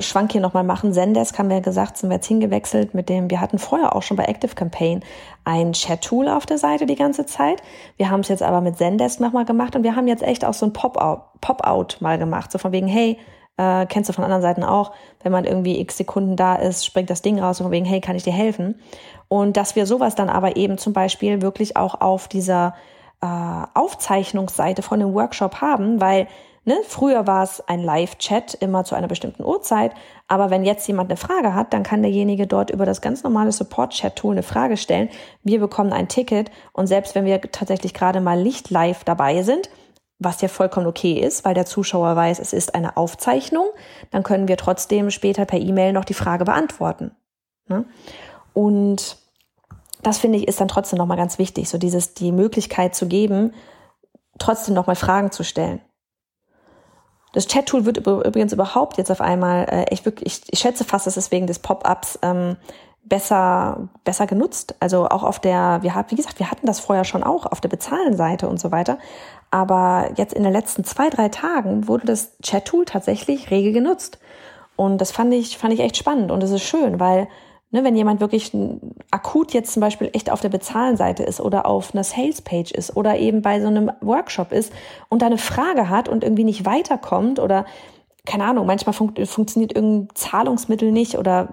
Schwank 0.00 0.32
hier 0.32 0.40
nochmal 0.40 0.64
machen. 0.64 0.92
Zendesk 0.92 1.38
haben 1.38 1.50
wir 1.50 1.60
gesagt, 1.60 1.96
sind 1.96 2.10
wir 2.10 2.16
jetzt 2.16 2.26
hingewechselt 2.26 2.94
mit 2.94 3.08
dem, 3.08 3.30
wir 3.30 3.40
hatten 3.40 3.58
vorher 3.58 3.96
auch 3.96 4.02
schon 4.02 4.16
bei 4.16 4.24
Active 4.24 4.54
Campaign 4.54 5.02
ein 5.44 5.72
Chat-Tool 5.72 6.28
auf 6.28 6.46
der 6.46 6.58
Seite 6.58 6.86
die 6.86 6.94
ganze 6.94 7.26
Zeit. 7.26 7.62
Wir 7.96 8.10
haben 8.10 8.20
es 8.20 8.28
jetzt 8.28 8.42
aber 8.42 8.60
mit 8.60 8.76
Zendesk 8.76 9.20
nochmal 9.20 9.44
gemacht 9.44 9.74
und 9.74 9.82
wir 9.82 9.96
haben 9.96 10.06
jetzt 10.06 10.22
echt 10.22 10.44
auch 10.44 10.54
so 10.54 10.66
ein 10.66 10.72
Pop-out 10.72 11.40
Pop 11.40 11.66
-out 11.66 11.96
mal 12.00 12.18
gemacht. 12.18 12.52
So 12.52 12.58
von 12.58 12.72
wegen, 12.72 12.86
hey, 12.86 13.18
äh, 13.56 13.86
kennst 13.86 14.08
du 14.08 14.12
von 14.12 14.24
anderen 14.24 14.42
Seiten 14.42 14.64
auch, 14.64 14.92
wenn 15.22 15.32
man 15.32 15.44
irgendwie 15.44 15.80
x 15.80 15.96
Sekunden 15.96 16.36
da 16.36 16.56
ist, 16.56 16.84
springt 16.84 17.10
das 17.10 17.22
Ding 17.22 17.38
raus 17.38 17.60
und 17.60 17.70
wegen, 17.70 17.84
hey, 17.84 18.00
kann 18.00 18.16
ich 18.16 18.24
dir 18.24 18.32
helfen? 18.32 18.80
Und 19.28 19.56
dass 19.56 19.76
wir 19.76 19.86
sowas 19.86 20.14
dann 20.14 20.28
aber 20.28 20.56
eben 20.56 20.78
zum 20.78 20.92
Beispiel 20.92 21.42
wirklich 21.42 21.76
auch 21.76 22.00
auf 22.00 22.28
dieser 22.28 22.74
äh, 23.22 23.26
Aufzeichnungsseite 23.74 24.82
von 24.82 25.00
dem 25.00 25.14
Workshop 25.14 25.60
haben, 25.60 26.00
weil 26.00 26.26
ne, 26.64 26.76
früher 26.86 27.26
war 27.26 27.42
es 27.42 27.60
ein 27.68 27.80
Live-Chat 27.80 28.54
immer 28.54 28.84
zu 28.84 28.94
einer 28.94 29.08
bestimmten 29.08 29.44
Uhrzeit, 29.44 29.92
aber 30.28 30.50
wenn 30.50 30.64
jetzt 30.64 30.86
jemand 30.88 31.10
eine 31.10 31.16
Frage 31.16 31.54
hat, 31.54 31.72
dann 31.72 31.82
kann 31.82 32.02
derjenige 32.02 32.46
dort 32.46 32.70
über 32.70 32.86
das 32.86 33.00
ganz 33.00 33.22
normale 33.22 33.52
Support-Chat-Tool 33.52 34.32
eine 34.32 34.42
Frage 34.42 34.76
stellen. 34.76 35.08
Wir 35.42 35.60
bekommen 35.60 35.92
ein 35.92 36.08
Ticket 36.08 36.50
und 36.72 36.86
selbst 36.86 37.14
wenn 37.14 37.24
wir 37.24 37.40
tatsächlich 37.40 37.94
gerade 37.94 38.20
mal 38.20 38.42
nicht 38.42 38.70
live 38.70 39.04
dabei 39.04 39.42
sind, 39.42 39.68
was 40.18 40.40
ja 40.40 40.48
vollkommen 40.48 40.86
okay 40.86 41.18
ist, 41.18 41.44
weil 41.44 41.54
der 41.54 41.66
Zuschauer 41.66 42.16
weiß, 42.16 42.38
es 42.38 42.52
ist 42.52 42.74
eine 42.74 42.96
Aufzeichnung, 42.96 43.66
dann 44.10 44.22
können 44.22 44.48
wir 44.48 44.56
trotzdem 44.56 45.10
später 45.10 45.44
per 45.44 45.60
E-Mail 45.60 45.92
noch 45.92 46.04
die 46.04 46.14
Frage 46.14 46.44
beantworten. 46.44 47.12
Ne? 47.68 47.84
Und 48.52 49.18
das 50.02 50.18
finde 50.18 50.38
ich 50.38 50.46
ist 50.46 50.60
dann 50.60 50.68
trotzdem 50.68 50.98
nochmal 50.98 51.16
ganz 51.16 51.38
wichtig, 51.38 51.68
so 51.68 51.78
dieses, 51.78 52.14
die 52.14 52.30
Möglichkeit 52.30 52.94
zu 52.94 53.06
geben, 53.06 53.54
trotzdem 54.38 54.74
nochmal 54.74 54.96
Fragen 54.96 55.32
zu 55.32 55.42
stellen. 55.44 55.80
Das 57.32 57.48
Chat-Tool 57.48 57.84
wird 57.84 57.98
übrigens 57.98 58.52
überhaupt 58.52 58.96
jetzt 58.96 59.10
auf 59.10 59.20
einmal, 59.20 59.66
äh, 59.68 59.86
ich, 59.90 60.04
wirklich, 60.04 60.44
ich, 60.44 60.52
ich 60.52 60.60
schätze 60.60 60.84
fast, 60.84 61.08
dass 61.08 61.16
es 61.16 61.32
wegen 61.32 61.48
des 61.48 61.58
Pop-ups 61.58 62.18
ähm, 62.22 62.56
besser, 63.04 63.88
besser 64.04 64.26
genutzt. 64.26 64.74
Also 64.80 65.08
auch 65.08 65.22
auf 65.22 65.38
der, 65.38 65.78
wir 65.82 65.94
haben, 65.94 66.10
wie 66.10 66.16
gesagt, 66.16 66.38
wir 66.38 66.50
hatten 66.50 66.66
das 66.66 66.80
vorher 66.80 67.04
schon 67.04 67.22
auch 67.22 67.46
auf 67.46 67.60
der 67.60 67.68
Bezahlenseite 67.68 68.48
und 68.48 68.58
so 68.58 68.72
weiter. 68.72 68.98
Aber 69.50 70.10
jetzt 70.16 70.34
in 70.34 70.42
den 70.42 70.52
letzten 70.52 70.84
zwei, 70.84 71.10
drei 71.10 71.28
Tagen 71.28 71.86
wurde 71.88 72.06
das 72.06 72.36
Chat-Tool 72.42 72.84
tatsächlich 72.84 73.50
rege 73.50 73.72
genutzt. 73.72 74.18
Und 74.76 74.98
das 75.00 75.12
fand 75.12 75.32
ich, 75.32 75.58
fand 75.58 75.72
ich 75.72 75.80
echt 75.80 75.96
spannend. 75.96 76.30
Und 76.30 76.42
es 76.42 76.50
ist 76.50 76.62
schön, 76.62 76.98
weil 76.98 77.28
Ne, 77.74 77.82
wenn 77.82 77.96
jemand 77.96 78.20
wirklich 78.20 78.52
akut 79.10 79.52
jetzt 79.52 79.72
zum 79.72 79.80
Beispiel 79.80 80.08
echt 80.12 80.30
auf 80.30 80.40
der 80.40 80.48
Bezahlenseite 80.48 81.24
ist 81.24 81.40
oder 81.40 81.66
auf 81.66 81.92
einer 81.92 82.04
Salespage 82.04 82.72
ist 82.72 82.96
oder 82.96 83.18
eben 83.18 83.42
bei 83.42 83.60
so 83.60 83.66
einem 83.66 83.90
Workshop 84.00 84.52
ist 84.52 84.72
und 85.08 85.22
da 85.22 85.26
eine 85.26 85.38
Frage 85.38 85.88
hat 85.88 86.08
und 86.08 86.22
irgendwie 86.22 86.44
nicht 86.44 86.64
weiterkommt 86.64 87.40
oder 87.40 87.66
keine 88.24 88.44
Ahnung, 88.44 88.66
manchmal 88.66 88.92
fun 88.92 89.12
funktioniert 89.26 89.74
irgendein 89.74 90.14
Zahlungsmittel 90.14 90.92
nicht 90.92 91.18
oder 91.18 91.48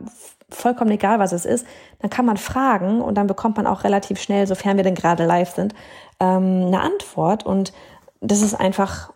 vollkommen 0.52 0.92
egal, 0.92 1.20
was 1.20 1.32
es 1.32 1.46
ist, 1.46 1.66
dann 2.00 2.10
kann 2.10 2.26
man 2.26 2.38
fragen 2.38 3.02
und 3.02 3.16
dann 3.16 3.28
bekommt 3.28 3.58
man 3.58 3.68
auch 3.68 3.84
relativ 3.84 4.22
schnell, 4.22 4.48
sofern 4.48 4.78
wir 4.78 4.84
denn 4.84 4.96
gerade 4.96 5.26
live 5.26 5.54
sind, 5.54 5.74
ähm, 6.20 6.66
eine 6.68 6.82
Antwort. 6.82 7.46
Und 7.46 7.74
das 8.20 8.42
ist 8.42 8.54
einfach 8.54 9.12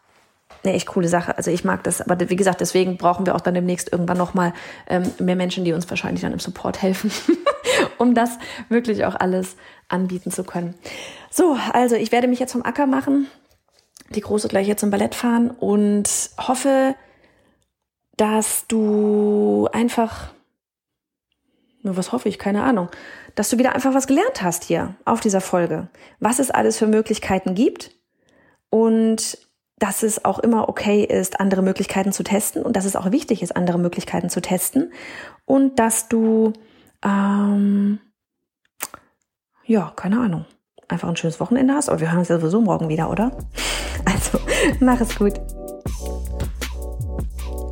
eine 0.63 0.73
echt 0.73 0.87
coole 0.87 1.07
Sache. 1.07 1.37
Also 1.37 1.51
ich 1.51 1.63
mag 1.63 1.83
das, 1.83 2.01
aber 2.01 2.29
wie 2.29 2.35
gesagt, 2.35 2.61
deswegen 2.61 2.97
brauchen 2.97 3.25
wir 3.25 3.35
auch 3.35 3.41
dann 3.41 3.53
demnächst 3.53 3.91
irgendwann 3.91 4.17
nochmal 4.17 4.53
ähm, 4.87 5.11
mehr 5.19 5.35
Menschen, 5.35 5.63
die 5.63 5.73
uns 5.73 5.89
wahrscheinlich 5.89 6.21
dann 6.21 6.33
im 6.33 6.39
Support 6.39 6.81
helfen, 6.81 7.11
um 7.97 8.15
das 8.15 8.31
wirklich 8.69 9.05
auch 9.05 9.15
alles 9.15 9.55
anbieten 9.89 10.31
zu 10.31 10.43
können. 10.43 10.73
So, 11.29 11.57
also 11.73 11.95
ich 11.95 12.11
werde 12.11 12.27
mich 12.27 12.39
jetzt 12.39 12.53
vom 12.53 12.63
Acker 12.63 12.87
machen, 12.87 13.27
die 14.09 14.21
Große 14.21 14.47
gleich 14.47 14.67
jetzt 14.67 14.81
zum 14.81 14.91
Ballett 14.91 15.15
fahren 15.15 15.51
und 15.51 16.09
hoffe, 16.37 16.95
dass 18.17 18.65
du 18.67 19.67
einfach, 19.73 20.29
nur 21.85 21.95
was 21.97 22.11
hoffe 22.11 22.27
ich, 22.27 22.37
keine 22.39 22.63
Ahnung, 22.63 22.89
dass 23.35 23.49
du 23.49 23.57
wieder 23.57 23.73
einfach 23.73 23.93
was 23.93 24.07
gelernt 24.07 24.41
hast 24.41 24.63
hier 24.63 24.95
auf 25.05 25.21
dieser 25.21 25.41
Folge, 25.41 25.87
was 26.19 26.39
es 26.39 26.51
alles 26.51 26.77
für 26.77 26.87
Möglichkeiten 26.87 27.55
gibt 27.55 27.91
und 28.69 29.37
dass 29.77 30.03
es 30.03 30.23
auch 30.25 30.39
immer 30.39 30.69
okay 30.69 31.03
ist, 31.03 31.39
andere 31.39 31.61
Möglichkeiten 31.61 32.11
zu 32.11 32.23
testen 32.23 32.63
und 32.63 32.75
dass 32.75 32.85
es 32.85 32.95
auch 32.95 33.11
wichtig 33.11 33.41
ist, 33.43 33.55
andere 33.55 33.77
Möglichkeiten 33.77 34.29
zu 34.29 34.41
testen 34.41 34.91
und 35.45 35.79
dass 35.79 36.07
du, 36.07 36.53
ähm, 37.03 37.99
ja, 39.65 39.91
keine 39.95 40.19
Ahnung, 40.19 40.45
einfach 40.87 41.09
ein 41.09 41.17
schönes 41.17 41.39
Wochenende 41.39 41.73
hast. 41.73 41.89
Aber 41.89 41.99
wir 41.99 42.09
hören 42.09 42.19
uns 42.19 42.29
ja 42.29 42.39
sowieso 42.39 42.61
morgen 42.61 42.89
wieder, 42.89 43.09
oder? 43.09 43.31
Also, 44.05 44.39
mach 44.81 45.01
es 45.01 45.17
gut. 45.17 45.33